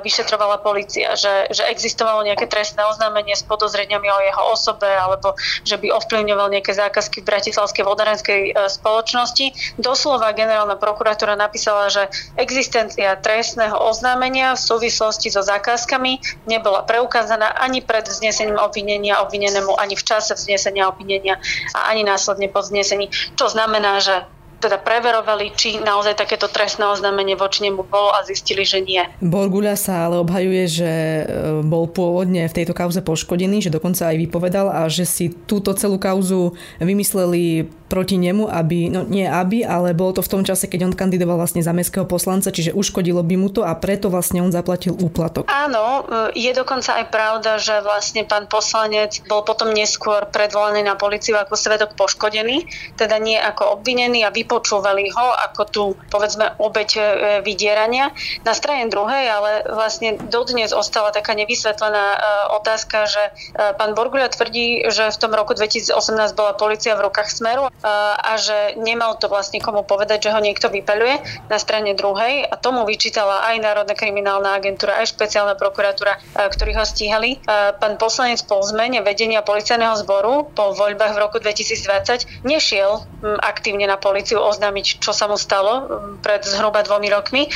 vyšetrovala 0.00 0.62
policia, 0.62 1.18
že, 1.18 1.50
že 1.50 1.66
existovalo 1.66 2.22
nejaké 2.22 2.46
trestné 2.46 2.84
oznámenie 2.86 3.34
s 3.34 3.42
podozreniami 3.44 4.08
o 4.08 4.18
jeho 4.22 4.42
osobe 4.52 4.86
alebo 4.86 5.34
že 5.66 5.76
by 5.80 5.90
ovplyvňoval 5.90 6.48
nejaké 6.54 6.72
zákazky 6.72 7.22
v 7.22 7.28
Bratislavskej 7.28 7.84
vodárenskej 7.84 8.40
e, 8.50 8.52
spoločnosti. 8.70 9.76
Doslova 9.80 10.30
generálna 10.36 10.78
prokuratúra 10.78 11.34
napísala, 11.34 11.90
že 11.90 12.06
existencia 12.38 13.16
trestného 13.18 13.76
oznámenia 13.76 14.54
v 14.54 14.62
súvislosti 14.62 15.28
so 15.30 15.42
zákazkami 15.42 16.44
nebola 16.46 16.86
preukázaná 16.86 17.56
ani 17.58 17.80
pred 17.80 18.06
vznesením 18.06 18.60
obvinenia 18.60 19.20
obvinenému, 19.24 19.74
ani 19.76 19.94
v 19.96 20.04
čase 20.04 20.36
vznesenia 20.36 20.88
obvinenia 20.88 21.40
a 21.74 21.90
ani 21.90 22.04
následne 22.06 22.48
po 22.52 22.60
vznesení. 22.60 23.10
Čo 23.34 23.50
znamená, 23.50 23.98
že 24.00 24.24
teda 24.64 24.80
preverovali, 24.80 25.52
či 25.52 25.76
naozaj 25.84 26.16
takéto 26.16 26.48
trestné 26.48 26.88
oznámenie 26.88 27.36
voči 27.36 27.68
nemu 27.68 27.84
bolo 27.84 28.16
a 28.16 28.24
zistili, 28.24 28.64
že 28.64 28.80
nie. 28.80 29.04
Borguľa 29.20 29.76
sa 29.76 30.08
ale 30.08 30.24
obhajuje, 30.24 30.64
že 30.64 30.90
e, 30.90 31.24
bol 31.60 31.84
pôvodne 31.92 32.48
v 32.48 32.56
tejto 32.56 32.72
kauze 32.72 33.04
poškodený, 33.04 33.68
že 33.68 33.74
dokonca 33.74 34.08
aj 34.08 34.16
vypovedal 34.16 34.72
a 34.72 34.88
že 34.88 35.04
si 35.04 35.28
túto 35.44 35.76
celú 35.76 36.00
kauzu 36.00 36.56
vymysleli 36.80 37.68
proti 37.94 38.18
nemu, 38.18 38.50
aby, 38.50 38.90
no 38.90 39.06
nie 39.06 39.22
aby, 39.22 39.62
ale 39.62 39.94
bolo 39.94 40.18
to 40.18 40.26
v 40.26 40.32
tom 40.34 40.42
čase, 40.42 40.66
keď 40.66 40.90
on 40.90 40.94
kandidoval 40.98 41.38
vlastne 41.38 41.62
za 41.62 41.70
mestského 41.70 42.02
poslanca, 42.02 42.50
čiže 42.50 42.74
uškodilo 42.74 43.22
by 43.22 43.38
mu 43.38 43.54
to 43.54 43.62
a 43.62 43.70
preto 43.78 44.10
vlastne 44.10 44.42
on 44.42 44.50
zaplatil 44.50 44.98
úplatok. 44.98 45.46
Áno, 45.46 46.02
e, 46.02 46.34
je 46.34 46.50
dokonca 46.50 46.98
aj 46.98 47.06
pravda, 47.14 47.62
že 47.62 47.78
vlastne 47.86 48.26
pán 48.26 48.50
poslanec 48.50 49.22
bol 49.30 49.46
potom 49.46 49.70
neskôr 49.70 50.26
predvolaný 50.26 50.82
na 50.82 50.98
policiu 50.98 51.38
ako 51.38 51.54
svedok 51.54 51.94
poškodený, 51.94 52.66
teda 52.98 53.14
nie 53.22 53.38
ako 53.38 53.78
obvinený 53.78 54.26
a 54.26 54.34
vypočúvali 54.34 55.14
ho 55.14 55.26
ako 55.46 55.62
tu 55.70 55.84
povedzme 56.10 56.58
obeď 56.58 56.90
e, 56.98 57.00
vydierania. 57.46 58.10
Na 58.42 58.58
strane 58.58 58.90
druhej 58.90 59.30
ale 59.30 59.70
vlastne 59.70 60.18
dodnes 60.18 60.74
ostala 60.74 61.14
taká 61.14 61.38
nevysvetlená 61.38 62.06
e, 62.10 62.18
otázka, 62.58 63.06
že 63.06 63.22
pán 63.54 63.94
Borgulia 63.94 64.26
tvrdí, 64.26 64.90
že 64.90 65.14
v 65.14 65.18
tom 65.20 65.30
roku 65.30 65.54
2018 65.54 65.94
bola 66.34 66.58
policia 66.58 66.98
v 66.98 67.06
rukách 67.06 67.30
Smeru 67.30 67.70
a 67.84 68.32
že 68.40 68.80
nemal 68.80 69.20
to 69.20 69.28
vlastne 69.28 69.60
komu 69.60 69.84
povedať, 69.84 70.28
že 70.28 70.32
ho 70.32 70.40
niekto 70.40 70.72
vypeľuje 70.72 71.46
na 71.52 71.58
strane 71.60 71.92
druhej 71.92 72.48
a 72.48 72.56
tomu 72.56 72.88
vyčítala 72.88 73.44
aj 73.52 73.60
Národná 73.60 73.92
kriminálna 73.92 74.56
agentúra, 74.56 75.04
aj 75.04 75.12
špeciálna 75.12 75.54
prokuratúra, 75.60 76.16
ktorí 76.32 76.72
ho 76.74 76.84
stíhali. 76.88 77.44
Pán 77.80 78.00
poslanec 78.00 78.40
po 78.48 78.64
zmene 78.64 79.04
vedenia 79.04 79.44
policajného 79.44 80.00
zboru 80.00 80.48
po 80.56 80.72
voľbách 80.72 81.12
v 81.12 81.20
roku 81.20 81.36
2020 81.38 82.48
nešiel 82.48 83.04
aktívne 83.44 83.84
na 83.84 84.00
policiu 84.00 84.40
oznámiť, 84.40 85.04
čo 85.04 85.12
sa 85.12 85.28
mu 85.28 85.36
stalo 85.36 85.88
pred 86.24 86.40
zhruba 86.44 86.80
dvomi 86.84 87.08
rokmi. 87.12 87.48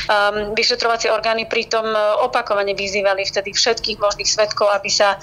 Vyšetrovacie 0.53 1.13
orgány 1.13 1.45
pritom 1.45 1.85
e, 1.85 1.97
opakovane 2.25 2.73
vyzývali 2.73 3.25
vtedy 3.25 3.53
všetkých 3.53 3.97
možných 4.01 4.29
svetkov, 4.29 4.69
aby 4.73 4.89
sa 4.89 5.17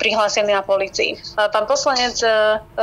prihlásili 0.00 0.52
na 0.52 0.64
policii. 0.64 1.16
Pán 1.36 1.64
poslanec 1.68 2.16
e, 2.24 2.28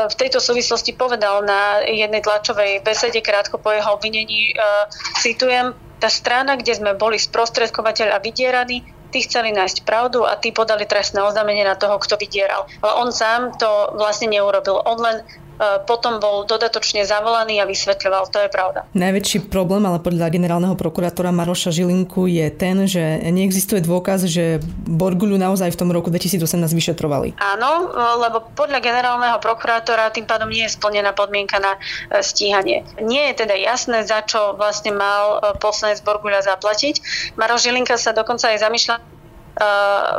v 0.08 0.16
tejto 0.16 0.38
súvislosti 0.38 0.94
povedal 0.94 1.42
na 1.46 1.57
jednej 1.86 2.22
tlačovej 2.24 2.82
besede 2.82 3.22
krátko 3.22 3.58
po 3.62 3.72
jeho 3.74 3.96
obvinení, 3.96 4.54
uh, 4.56 4.86
citujem, 5.20 5.74
tá 5.98 6.10
strana, 6.14 6.58
kde 6.58 6.78
sme 6.78 6.94
boli 6.94 7.18
sprostredkovateľ 7.18 8.14
a 8.14 8.22
vydieraní, 8.22 8.86
tí 9.10 9.24
chceli 9.24 9.56
nájsť 9.56 9.88
pravdu 9.88 10.28
a 10.28 10.36
tí 10.38 10.52
podali 10.52 10.86
trestné 10.86 11.24
oznámenie 11.24 11.64
na 11.64 11.80
toho, 11.80 11.98
kto 11.98 12.20
vydieral. 12.20 12.68
Ale 12.84 12.94
on 13.02 13.10
sám 13.10 13.56
to 13.56 13.96
vlastne 13.96 14.30
neurobil. 14.30 14.84
On 14.84 15.00
len 15.00 15.24
potom 15.90 16.22
bol 16.22 16.46
dodatočne 16.46 17.04
zavolaný 17.04 17.60
a 17.62 17.66
vysvetľoval. 17.66 18.30
To 18.30 18.40
je 18.46 18.50
pravda. 18.50 18.86
Najväčší 18.94 19.50
problém, 19.50 19.84
ale 19.86 19.98
podľa 19.98 20.30
generálneho 20.30 20.78
prokurátora 20.78 21.34
Maroša 21.34 21.74
Žilinku 21.74 22.30
je 22.30 22.48
ten, 22.54 22.86
že 22.86 23.22
neexistuje 23.30 23.82
dôkaz, 23.82 24.30
že 24.30 24.62
Borguľu 24.86 25.42
naozaj 25.42 25.74
v 25.74 25.80
tom 25.80 25.90
roku 25.90 26.14
2018 26.14 26.46
vyšetrovali. 26.74 27.38
Áno, 27.38 27.92
lebo 28.22 28.46
podľa 28.54 28.80
generálneho 28.82 29.38
prokurátora 29.42 30.14
tým 30.14 30.30
pádom 30.30 30.50
nie 30.50 30.66
je 30.66 30.76
splnená 30.78 31.12
podmienka 31.14 31.58
na 31.58 31.76
e, 31.76 32.22
stíhanie. 32.22 32.86
Nie 33.02 33.34
je 33.34 33.46
teda 33.46 33.58
jasné, 33.58 34.06
za 34.06 34.22
čo 34.24 34.54
vlastne 34.56 34.94
mal 34.94 35.42
e, 35.42 35.58
poslanec 35.58 36.02
Borguľa 36.06 36.46
zaplatiť. 36.46 37.02
Maroš 37.36 37.68
Žilinka 37.68 37.98
sa 37.98 38.14
dokonca 38.14 38.54
aj 38.54 38.62
zamýšľa 38.62 39.17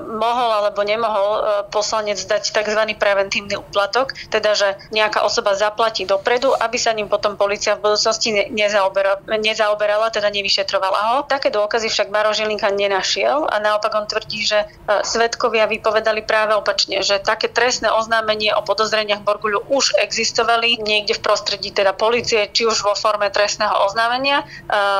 mohol 0.02 0.50
alebo 0.50 0.82
nemohol 0.82 1.30
uh, 1.38 1.42
poslanec 1.70 2.18
dať 2.18 2.50
tzv. 2.50 2.82
preventívny 2.98 3.54
úplatok, 3.54 4.10
teda 4.34 4.58
že 4.58 4.68
nejaká 4.90 5.22
osoba 5.22 5.54
zaplatí 5.54 6.02
dopredu, 6.02 6.50
aby 6.58 6.74
sa 6.74 6.90
ním 6.90 7.06
potom 7.06 7.38
policia 7.38 7.78
v 7.78 7.86
budúcnosti 7.86 8.34
ne- 8.34 8.48
nezaoberala, 8.50 9.22
nezaoberala, 9.38 10.10
teda 10.10 10.26
nevyšetrovala 10.34 11.00
ho. 11.14 11.16
Také 11.30 11.54
dôkazy 11.54 11.86
však 11.86 12.10
Baro 12.10 12.34
Žilinka 12.34 12.70
nenašiel 12.74 13.46
a 13.46 13.56
naopak 13.62 13.94
on 13.94 14.10
tvrdí, 14.10 14.42
že 14.42 14.66
uh, 14.66 15.06
svetkovia 15.06 15.70
vypovedali 15.70 16.26
práve 16.26 16.58
opačne, 16.58 17.06
že 17.06 17.22
také 17.22 17.46
trestné 17.46 17.94
oznámenie 17.94 18.50
o 18.58 18.66
podozreniach 18.66 19.22
Borguľu 19.22 19.70
už 19.70 19.94
existovali 20.02 20.82
niekde 20.82 21.14
v 21.14 21.22
prostredí 21.22 21.70
teda 21.70 21.94
policie, 21.94 22.50
či 22.50 22.66
už 22.66 22.82
vo 22.82 22.94
forme 22.98 23.30
trestného 23.30 23.86
oznámenia 23.86 24.42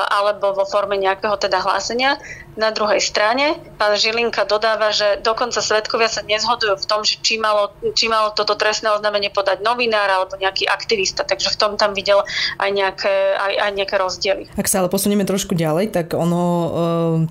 alebo 0.09 0.53
vo 0.55 0.65
forme 0.65 0.95
nejakého 0.95 1.35
teda 1.37 1.59
hlásenia 1.61 2.17
na 2.57 2.73
druhej 2.73 3.01
strane 3.03 3.57
pán 3.79 3.95
Žilinka 3.95 4.43
dodáva, 4.43 4.91
že 4.91 5.23
dokonca 5.23 5.63
svetkovia 5.63 6.11
sa 6.11 6.25
nezhodujú 6.25 6.75
v 6.81 6.85
tom, 6.85 7.01
že 7.07 7.21
či 7.23 7.39
malo, 7.39 7.71
či 7.95 8.11
malo 8.11 8.35
toto 8.35 8.59
trestné 8.59 8.91
oznámenie 8.91 9.31
podať 9.31 9.63
novinár 9.63 10.11
alebo 10.11 10.35
nejaký 10.35 10.67
aktivista. 10.67 11.23
Takže 11.23 11.55
v 11.55 11.57
tom 11.57 11.71
tam 11.79 11.95
videl 11.95 12.25
aj 12.59 12.69
nejaké, 12.69 13.15
aj, 13.39 13.53
aj 13.55 13.71
nejaké 13.75 13.95
rozdiely. 13.95 14.43
Ak 14.59 14.67
sa 14.67 14.83
ale 14.83 14.91
posunieme 14.91 15.23
trošku 15.23 15.55
ďalej, 15.55 15.95
tak 15.95 16.11
ono 16.17 16.43
e, 16.43 16.69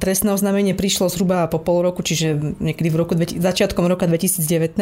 trestné 0.01 0.33
oznámenie 0.33 0.73
prišlo 0.73 1.13
zhruba 1.13 1.45
po 1.53 1.61
pol 1.61 1.85
roku, 1.85 2.01
čiže 2.01 2.57
niekedy 2.59 2.89
v 2.89 2.97
roku, 2.97 3.13
začiatkom 3.19 3.85
roka 3.85 4.09
2019, 4.09 4.81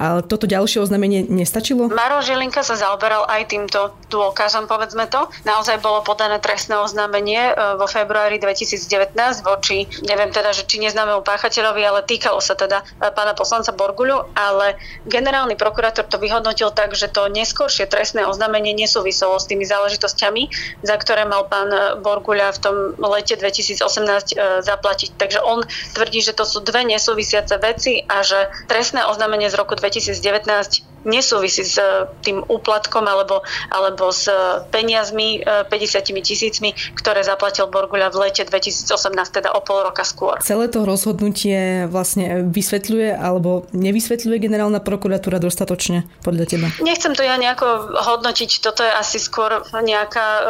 ale 0.00 0.20
toto 0.24 0.48
ďalšie 0.48 0.80
oznámenie 0.80 1.28
nestačilo? 1.28 1.92
Maro 1.92 2.24
Žilinka 2.24 2.64
sa 2.64 2.76
zaoberal 2.78 3.28
aj 3.28 3.52
týmto 3.52 3.92
dôkazom, 4.08 4.64
povedzme 4.64 5.04
to. 5.12 5.28
Naozaj 5.44 5.84
bolo 5.84 6.00
podané 6.00 6.40
trestné 6.40 6.80
oznámenie 6.80 7.52
e, 7.52 7.76
vo 7.76 7.84
februári 7.84 8.40
2019 8.40 9.12
voči 9.44 9.71
neviem 10.04 10.30
teda, 10.30 10.52
že 10.52 10.68
či 10.68 10.82
neznámemu 10.82 11.24
páchateľovi, 11.24 11.82
ale 11.82 12.00
týkalo 12.04 12.38
sa 12.38 12.54
teda 12.54 12.82
e, 12.82 13.08
pána 13.10 13.32
poslanca 13.32 13.72
Borguľu, 13.72 14.32
ale 14.36 14.76
generálny 15.08 15.56
prokurátor 15.56 16.06
to 16.06 16.20
vyhodnotil 16.20 16.70
tak, 16.70 16.92
že 16.92 17.08
to 17.08 17.28
neskôršie 17.32 17.88
trestné 17.88 18.28
oznámenie 18.28 18.76
nesúviselo 18.76 19.36
s 19.40 19.48
tými 19.48 19.64
záležitosťami, 19.64 20.42
za 20.84 20.96
ktoré 21.00 21.24
mal 21.24 21.48
pán 21.48 21.70
e, 21.72 21.80
Borguľa 22.00 22.54
v 22.56 22.58
tom 22.60 22.74
lete 23.00 23.34
2018 23.40 23.82
e, 23.82 24.34
zaplatiť. 24.62 25.16
Takže 25.16 25.40
on 25.42 25.64
tvrdí, 25.96 26.20
že 26.20 26.36
to 26.36 26.44
sú 26.44 26.60
dve 26.60 26.84
nesúvisiace 26.84 27.56
veci 27.58 28.04
a 28.06 28.20
že 28.20 28.52
trestné 28.68 29.08
oznámenie 29.08 29.48
z 29.48 29.56
roku 29.58 29.74
2019 29.74 30.91
nesúvisí 31.04 31.62
s 31.66 31.78
eh, 31.78 32.08
tým 32.22 32.42
úplatkom 32.46 33.04
alebo, 33.06 33.42
alebo 33.70 34.10
s 34.10 34.26
eh, 34.26 34.62
peniazmi 34.70 35.42
50 35.42 35.70
eh, 35.70 36.22
tisícmi, 36.22 36.70
ktoré 36.98 37.22
zaplatil 37.22 37.66
Borguľa 37.70 38.14
v 38.14 38.28
lete 38.28 38.42
2018, 38.46 38.88
teda 39.30 39.54
o 39.54 39.60
pol 39.62 39.86
roka 39.86 40.02
skôr. 40.06 40.38
Celé 40.42 40.66
to 40.70 40.86
rozhodnutie 40.86 41.86
vlastne 41.90 42.46
vysvetľuje 42.50 43.14
alebo 43.14 43.66
nevysvetľuje 43.74 44.38
generálna 44.38 44.80
prokuratúra 44.82 45.38
dostatočne 45.42 46.06
podľa 46.22 46.44
teba? 46.46 46.66
Nechcem 46.82 47.14
to 47.14 47.22
ja 47.22 47.38
nejako 47.38 47.98
hodnotiť, 47.98 48.50
toto 48.62 48.82
je 48.82 48.92
asi 48.92 49.18
skôr 49.18 49.62
nejaká 49.72 50.26
e, 50.26 50.42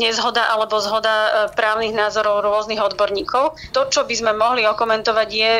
nezhoda 0.00 0.52
alebo 0.52 0.78
zhoda 0.80 1.48
právnych 1.56 1.92
názorov 1.96 2.44
rôznych 2.44 2.80
odborníkov. 2.80 3.56
To, 3.72 3.88
čo 3.88 4.04
by 4.04 4.14
sme 4.14 4.32
mohli 4.36 4.66
okomentovať 4.68 5.28
je, 5.28 5.52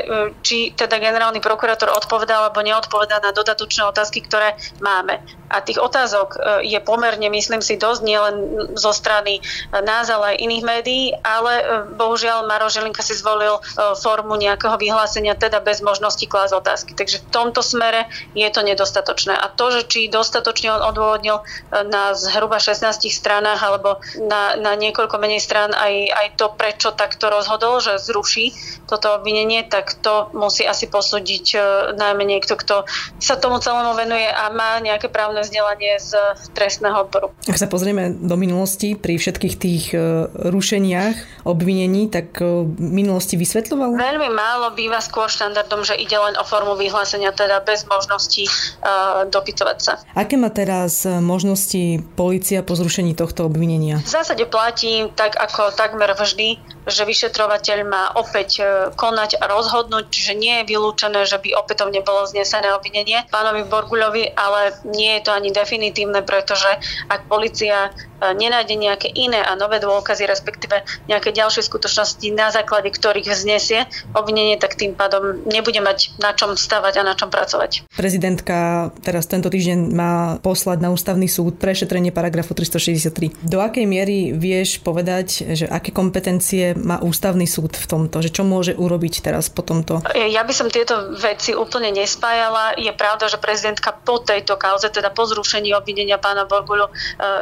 či 0.45 0.57
teda 0.75 1.01
generálny 1.01 1.41
prokurátor 1.41 1.91
odpovedá 1.91 2.45
alebo 2.45 2.61
neodpovedá 2.61 3.21
na 3.23 3.31
dodatočné 3.35 3.87
otázky 3.89 4.13
otázky, 4.14 4.20
ktoré 4.31 4.55
máme. 4.79 5.18
A 5.50 5.62
tých 5.62 5.79
otázok 5.79 6.35
e, 6.35 6.38
je 6.66 6.81
pomerne, 6.83 7.31
myslím 7.31 7.62
si, 7.62 7.79
dosť 7.79 8.00
nielen 8.03 8.35
zo 8.74 8.90
strany 8.90 9.38
e, 9.38 9.42
nás, 9.87 10.11
ale 10.11 10.35
aj 10.35 10.42
iných 10.42 10.64
médií, 10.64 11.05
ale 11.22 11.53
e, 11.59 11.64
bohužiaľ 11.94 12.46
Maro 12.48 12.66
Žilinka 12.66 13.03
si 13.03 13.14
zvolil 13.14 13.59
formu 14.03 14.35
nejakého 14.35 14.74
vyhlásenia, 14.81 15.38
teda 15.38 15.62
bez 15.62 15.79
možnosti 15.85 16.22
klásť 16.27 16.55
otázky. 16.59 16.92
Takže 16.98 17.22
v 17.22 17.27
tomto 17.31 17.61
smere 17.62 18.11
je 18.35 18.46
to 18.50 18.66
nedostatočné. 18.66 19.35
A 19.35 19.46
to, 19.53 19.70
že 19.70 19.87
či 19.87 20.00
dostatočne 20.11 20.74
on 20.74 20.83
odôvodnil 20.90 21.44
na 21.70 22.16
zhruba 22.18 22.59
16 22.59 23.07
stranách 23.11 23.61
alebo 23.62 24.03
na, 24.27 24.59
na 24.59 24.72
niekoľko 24.74 25.16
menej 25.22 25.42
strán 25.42 25.70
aj, 25.70 25.94
aj 26.11 26.27
to, 26.40 26.46
prečo 26.55 26.90
takto 26.96 27.31
rozhodol, 27.31 27.79
že 27.79 28.00
zruší 28.00 28.55
toto 28.90 29.20
obvinenie, 29.20 29.66
tak 29.66 29.94
to 30.03 30.33
musí 30.35 30.66
asi 30.66 30.90
posúdiť 30.90 31.57
najmä 31.94 32.27
niekto, 32.27 32.59
kto 32.59 32.85
sa 33.22 33.38
tomu 33.38 33.62
celému 33.62 33.94
venuje 33.94 34.04
a 34.12 34.53
má 34.53 34.77
nejaké 34.85 35.09
právne 35.09 35.40
vzdelanie 35.40 35.97
z 35.97 36.12
trestného 36.53 37.09
odboru. 37.09 37.33
Ak 37.49 37.57
sa 37.57 37.71
pozrieme 37.71 38.12
do 38.12 38.37
minulosti, 38.37 38.99
pri 38.99 39.17
všetkých 39.17 39.55
tých 39.57 39.85
e, 39.97 40.29
rušeniach 40.53 41.47
obvinení, 41.49 42.12
tak 42.12 42.37
e, 42.43 42.69
v 42.69 42.90
minulosti 42.93 43.40
vysvetľoval? 43.40 43.97
Veľmi 43.97 44.29
málo 44.35 44.77
býva 44.77 45.01
skôr 45.01 45.31
štandardom, 45.31 45.87
že 45.87 45.97
ide 45.97 46.17
len 46.19 46.37
o 46.37 46.45
formu 46.45 46.77
vyhlásenia, 46.77 47.33
teda 47.33 47.62
bez 47.64 47.87
možnosti 47.88 48.45
uh, 48.83 49.25
dopytovať 49.29 49.79
sa. 49.81 49.93
Aké 50.12 50.35
má 50.35 50.51
teraz 50.51 51.07
možnosti 51.07 52.03
policia 52.19 52.61
po 52.67 52.75
zrušení 52.75 53.14
tohto 53.14 53.47
obvinenia? 53.47 54.03
V 54.03 54.11
zásade 54.11 54.45
platí 54.49 55.09
tak 55.14 55.38
ako 55.38 55.73
takmer 55.75 56.12
vždy, 56.14 56.59
že 56.85 57.03
vyšetrovateľ 57.09 57.79
má 57.88 58.12
opäť 58.16 58.61
konať 58.94 59.40
a 59.40 59.49
rozhodnúť, 59.49 60.12
že 60.12 60.37
nie 60.37 60.62
je 60.62 60.68
vylúčené, 60.77 61.25
že 61.25 61.40
by 61.40 61.57
opätovne 61.57 62.05
bolo 62.05 62.29
znesené 62.29 62.73
obvinenie 62.77 63.25
pánovi 63.33 63.64
Borguľovi, 63.64 64.37
ale 64.37 64.77
nie 64.88 65.16
je 65.18 65.25
to 65.25 65.31
ani 65.33 65.51
definitívne, 65.51 66.20
pretože 66.20 66.68
ak 67.09 67.25
policia 67.29 67.92
nenájde 68.25 68.77
nejaké 68.81 69.09
iné 69.12 69.40
a 69.44 69.53
nové 69.53 69.81
dôkazy, 69.85 70.25
respektíve 70.25 70.81
nejaké 71.12 71.37
ďalšie 71.37 71.61
skutočnosti, 71.61 72.25
na 72.33 72.49
základe 72.49 72.88
ktorých 72.88 73.29
vznesie 73.29 73.85
obvinenie, 74.16 74.57
tak 74.57 74.81
tým 74.81 74.97
pádom 74.97 75.44
nebude 75.44 75.81
mať 75.85 76.16
na 76.20 76.33
čom 76.33 76.57
stavať 76.57 77.01
a 77.01 77.03
na 77.05 77.12
čom 77.12 77.29
pracovať. 77.29 77.85
Prezidentka 77.92 78.88
teraz 79.05 79.29
tento 79.29 79.53
týždeň 79.53 79.92
má 79.92 80.40
poslať 80.40 80.79
na 80.81 80.88
ústavný 80.88 81.29
súd 81.29 81.61
prešetrenie 81.61 82.16
paragrafu 82.16 82.57
363. 82.57 83.44
Do 83.44 83.61
akej 83.61 83.85
miery 83.85 84.33
vieš 84.33 84.81
povedať, 84.81 85.53
že 85.53 85.68
aké 85.68 85.92
kompetencie 85.92 86.74
má 86.77 87.01
ústavný 87.01 87.47
súd 87.47 87.75
v 87.75 87.87
tomto, 87.87 88.21
že 88.21 88.31
čo 88.31 88.43
môže 88.43 88.75
urobiť 88.75 89.25
teraz 89.25 89.51
po 89.51 89.63
tomto? 89.63 90.03
Ja 90.15 90.43
by 90.43 90.55
som 90.55 90.69
tieto 90.71 91.15
veci 91.17 91.55
úplne 91.55 91.95
nespájala. 91.95 92.77
Je 92.79 92.91
pravda, 92.95 93.31
že 93.31 93.39
prezidentka 93.39 93.95
po 93.95 94.21
tejto 94.21 94.59
kauze, 94.59 94.91
teda 94.91 95.11
po 95.11 95.27
zrušení 95.29 95.75
obvinenia 95.75 96.19
pána 96.19 96.49
Borguľu, 96.49 96.89
e, 96.89 96.93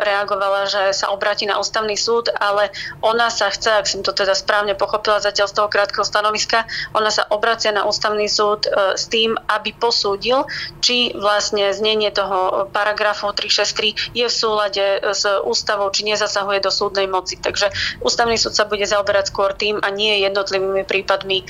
reagovala, 0.03 0.69
že 0.69 0.83
sa 0.97 1.15
obráti 1.15 1.47
na 1.47 1.59
ústavný 1.61 1.95
súd, 1.95 2.33
ale 2.35 2.73
ona 3.01 3.29
sa 3.29 3.49
chce, 3.49 3.71
ak 3.79 3.87
som 3.87 4.01
to 4.01 4.13
teda 4.13 4.35
správne 4.35 4.75
pochopila 4.75 5.23
zatiaľ 5.23 5.49
z 5.49 5.57
toho 5.63 5.69
krátkeho 5.69 6.05
stanoviska, 6.05 6.65
ona 6.93 7.09
sa 7.09 7.29
obracia 7.31 7.71
na 7.71 7.87
ústavný 7.87 8.27
súd 8.27 8.67
e, 8.67 8.99
s 8.99 9.07
tým, 9.07 9.39
aby 9.49 9.71
posúdil, 9.77 10.45
či 10.83 11.15
vlastne 11.15 11.71
znenie 11.71 12.11
toho 12.11 12.67
paragrafu 12.75 13.31
363 13.31 14.17
je 14.17 14.27
v 14.27 14.33
súlade 14.33 14.85
s 15.15 15.23
ústavou, 15.47 15.89
či 15.95 16.03
nezasahuje 16.09 16.59
do 16.59 16.71
súdnej 16.71 17.07
moci. 17.07 17.39
Takže 17.39 17.71
ústavný 18.03 18.35
súd 18.35 18.57
sa 18.57 18.67
bude 18.67 18.83
zaoberať 18.83 19.22
skôr 19.29 19.53
tým 19.53 19.79
a 19.85 19.93
nie 19.93 20.25
jednotlivými 20.25 20.89
prípadmi, 20.89 21.43
e, 21.43 21.45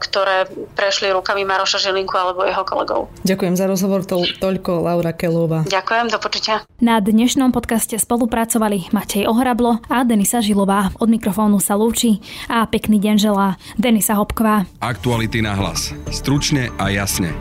ktoré 0.00 0.48
prešli 0.74 1.12
rukami 1.12 1.44
Maroša 1.44 1.78
Žilinku 1.78 2.16
alebo 2.16 2.42
jeho 2.42 2.64
kolegov. 2.64 3.12
Ďakujem 3.22 3.54
za 3.54 3.68
rozhovor, 3.68 4.02
to, 4.08 4.24
toľko 4.40 4.80
Laura 4.80 5.12
Kelová. 5.12 5.62
Ďakujem, 5.68 6.08
do 6.08 6.18
počutia. 6.18 6.64
Na 6.80 6.98
dnešnom 6.98 7.52
podcaste 7.52 8.00
spolupráce 8.00 8.46
pracovali 8.46 8.94
Matej 8.94 9.26
Ohrablo 9.26 9.82
a 9.90 10.06
Denisa 10.06 10.38
Žilová. 10.38 10.94
Od 11.02 11.10
mikrofónu 11.10 11.58
sa 11.58 11.74
lúči 11.74 12.22
a 12.46 12.62
pekný 12.64 13.02
deň 13.02 13.16
želá 13.18 13.58
Denisa 13.74 14.14
Hopková. 14.14 14.64
Aktuality 14.78 15.42
na 15.42 15.58
hlas. 15.58 15.90
Stručne 16.14 16.70
a 16.78 16.88
jasne. 16.88 17.34